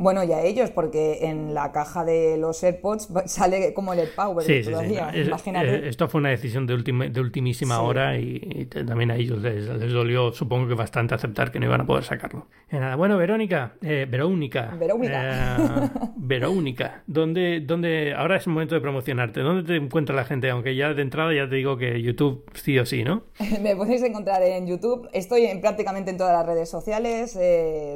[0.00, 4.62] Bueno, ya ellos, porque en la caja de los AirPods sale como el AirPower sí,
[4.62, 5.10] todavía.
[5.12, 6.78] Eh, esto fue una decisión de,
[7.10, 11.66] de ultimísima hora y, también a ellos les, dolió, supongo que bastante, aceptar que no
[11.66, 12.46] iban a poder sacarlo.
[12.70, 14.74] nada, bueno, Verónica, eh, Verónica.
[14.80, 15.84] Verónica.
[15.84, 19.40] Eh, Verónica, ¿dónde, ¿dónde, ahora es el momento de promocionarte?
[19.40, 20.48] ¿Dónde te encuentra la gente?
[20.48, 23.24] Aunque ya de entrada ya te digo que YouTube sí o sí, ¿no?
[23.60, 25.10] Me podéis encontrar en YouTube.
[25.12, 27.38] Estoy en prácticamente en todas las redes sociales.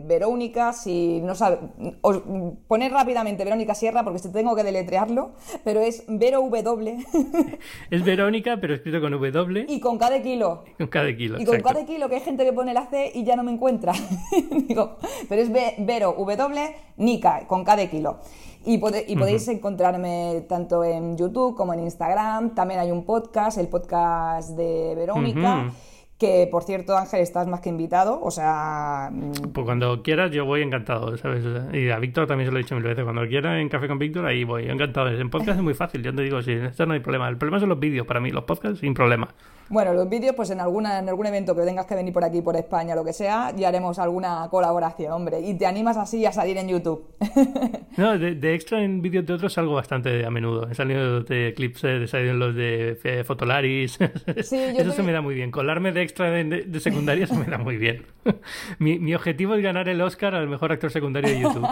[0.07, 1.61] Verónica, si no sabes
[2.01, 2.23] os
[2.69, 5.33] poner rápidamente Verónica Sierra porque te tengo que deletrearlo,
[5.65, 7.05] pero es Vero W.
[7.91, 9.67] es Verónica, pero escrito con W.
[9.69, 10.65] Y con cada kilo.
[10.79, 11.41] Con cada kilo.
[11.41, 13.53] Y con cada kilo que hay gente que pone la C y ya no me
[13.53, 13.93] encuentra.
[14.69, 14.97] Digo,
[15.29, 18.19] pero es Vero W, Nica, con cada kilo.
[18.67, 22.55] Y, podéis encontrarme tanto en YouTube como en Instagram.
[22.55, 25.71] También hay un podcast, el podcast de Verónica.
[26.19, 29.11] Que por cierto, Ángel, estás más que invitado, o sea.
[29.13, 31.45] Mm, pues cuando quieras, yo voy encantado, ¿sabes?
[31.73, 33.03] Y a Víctor también se lo he dicho mil veces.
[33.03, 35.09] Cuando quiera en Café con Víctor, ahí voy, encantado.
[35.09, 37.29] En podcast es muy fácil, ya te digo, sí, esto no hay problema.
[37.29, 39.29] El problema son los vídeos para mí, los podcasts sin problema.
[39.71, 42.43] Bueno, los vídeos, pues en alguna, en algún evento que tengas que venir por aquí,
[42.43, 45.41] por España, lo que sea, ya haremos alguna colaboración, hombre.
[45.41, 47.07] Y te animas así a salir en YouTube.
[47.97, 50.69] no, de, extra en vídeos de otros salgo bastante a menudo.
[50.71, 53.99] He salido de clips, he salido en los de Fotolaris.
[54.43, 55.51] Sí, Eso se me da muy bien.
[55.51, 58.05] Colarme de extra de, secundaria se me da muy bien.
[58.79, 61.67] mi, mi, objetivo es ganar el Oscar al mejor actor secundario de YouTube.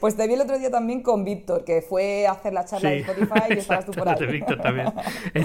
[0.00, 2.90] pues te vi el otro día también con Víctor, que fue a hacer la charla
[2.90, 4.26] de Spotify y estabas tú por ahí.
[4.26, 4.92] Víctor también.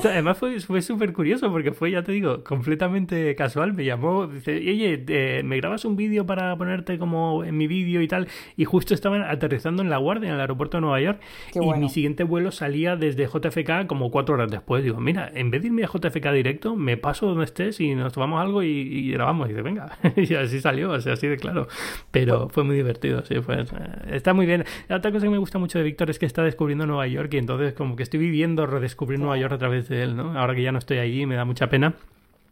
[0.04, 3.74] además fue, fue súper curioso porque fue, ya te digo, completamente casual.
[3.74, 8.02] Me llamó, dice, oye, eh, ¿me grabas un vídeo para ponerte como en mi vídeo
[8.02, 8.28] y tal?
[8.56, 11.22] Y justo estaban aterrizando en La Guardia, en el aeropuerto de Nueva York.
[11.54, 14.84] y mi siguiente vuelo salía desde JFK como cuatro horas después.
[14.84, 18.14] Digo, mira, en vez de irme a JFK directo, me paso donde estés y nos
[18.14, 19.48] tomamos algo y, grabamos.
[19.48, 19.98] Y dice, venga.
[20.16, 21.68] y así salió, o sea, así de claro.
[22.12, 23.66] Pero fue muy divertido, sí, fue.
[24.12, 24.66] Está muy bien.
[24.90, 27.38] Otra cosa que me gusta mucho de Víctor es que está descubriendo Nueva York y
[27.38, 30.38] entonces como que estoy viviendo redescubrir Nueva York a través de él, ¿no?
[30.38, 31.96] Ahora que ya no estoy allí, me da mucha pena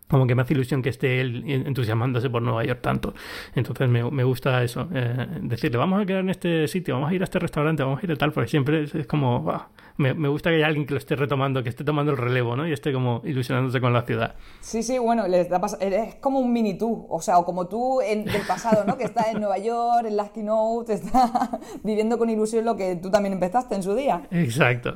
[0.07, 3.13] como que me hace ilusión que esté él entusiasmándose por Nueva York tanto.
[3.55, 7.15] Entonces me, me gusta eso, eh, decirle, vamos a quedar en este sitio, vamos a
[7.15, 9.67] ir a este restaurante, vamos a ir a tal, porque siempre es, como,
[9.97, 12.55] me, me, gusta que haya alguien que lo esté retomando, que esté tomando el relevo,
[12.55, 12.67] ¿no?
[12.67, 14.35] Y esté como ilusionándose con la ciudad.
[14.59, 18.01] Sí, sí, bueno, les da es como un mini tú, o sea, o como tú
[18.01, 18.97] en, del pasado, ¿no?
[18.97, 23.09] Que está en Nueva York, en las keynote, está viviendo con ilusión lo que tú
[23.09, 24.27] también empezaste en su día.
[24.31, 24.95] Exacto.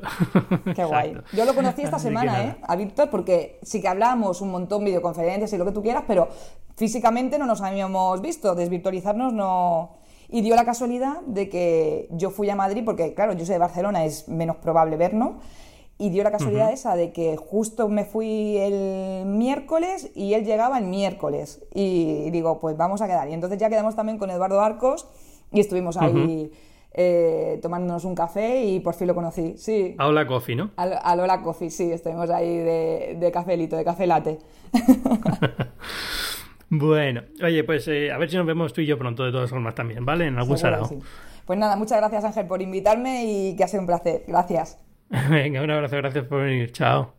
[0.76, 1.18] Qué guay.
[1.34, 2.56] Yo lo conocí esta semana, ¿eh?
[2.68, 6.04] A Víctor, porque sí que hablamos un montón vídeo conferencias y lo que tú quieras,
[6.08, 6.28] pero
[6.76, 9.99] físicamente no nos habíamos visto, desvirtualizarnos no...
[10.32, 13.60] Y dio la casualidad de que yo fui a Madrid, porque claro, yo soy de
[13.60, 15.38] Barcelona, es menos probable vernos,
[15.98, 20.78] y dio la casualidad esa de que justo me fui el miércoles y él llegaba
[20.78, 21.62] el miércoles.
[21.74, 23.28] Y digo, pues vamos a quedar.
[23.28, 25.08] Y entonces ya quedamos también con Eduardo Arcos
[25.52, 26.54] y estuvimos ahí
[26.94, 29.96] eh, tomándonos un café y por fin lo conocí, sí.
[29.98, 30.72] A Hola Coffee, ¿no?
[30.78, 34.40] A, Hola Coffee, sí, estuvimos ahí de, de cafelito, de café late.
[36.70, 39.50] bueno, oye, pues eh, a ver si nos vemos tú y yo pronto de todas
[39.50, 40.28] formas también, ¿vale?
[40.28, 40.90] En algún sarao.
[41.46, 44.24] Pues nada, muchas gracias Ángel por invitarme y que ha sido un placer.
[44.28, 44.80] Gracias.
[45.30, 46.72] Venga, un abrazo, gracias por venir.
[46.72, 47.19] Chao.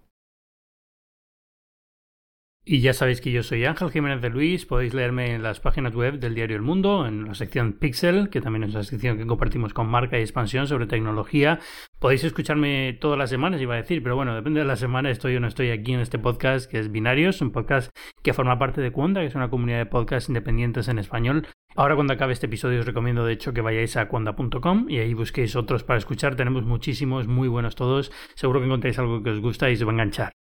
[2.73, 5.93] Y ya sabéis que yo soy Ángel Jiménez de Luis, podéis leerme en las páginas
[5.93, 9.27] web del diario El Mundo, en la sección Pixel, que también es la sección que
[9.27, 11.59] compartimos con marca y expansión sobre tecnología.
[11.99, 15.35] Podéis escucharme todas las semanas, iba a decir, pero bueno, depende de la semana, estoy
[15.35, 17.91] o no estoy aquí en este podcast que es Binarios, un podcast
[18.23, 21.49] que forma parte de Cuanda, que es una comunidad de podcasts independientes en español.
[21.75, 25.13] Ahora cuando acabe este episodio os recomiendo de hecho que vayáis a cuanda.com y ahí
[25.13, 29.41] busquéis otros para escuchar, tenemos muchísimos, muy buenos todos, seguro que encontréis algo que os
[29.41, 30.40] gusta y os va a enganchar.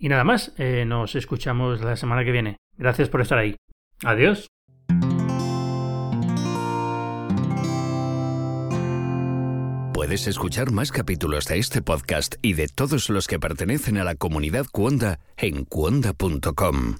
[0.00, 2.56] Y nada más, eh, nos escuchamos la semana que viene.
[2.78, 3.54] Gracias por estar ahí.
[4.02, 4.48] Adiós.
[9.92, 14.14] Puedes escuchar más capítulos de este podcast y de todos los que pertenecen a la
[14.14, 16.96] comunidad Cuonda en cuonda.com.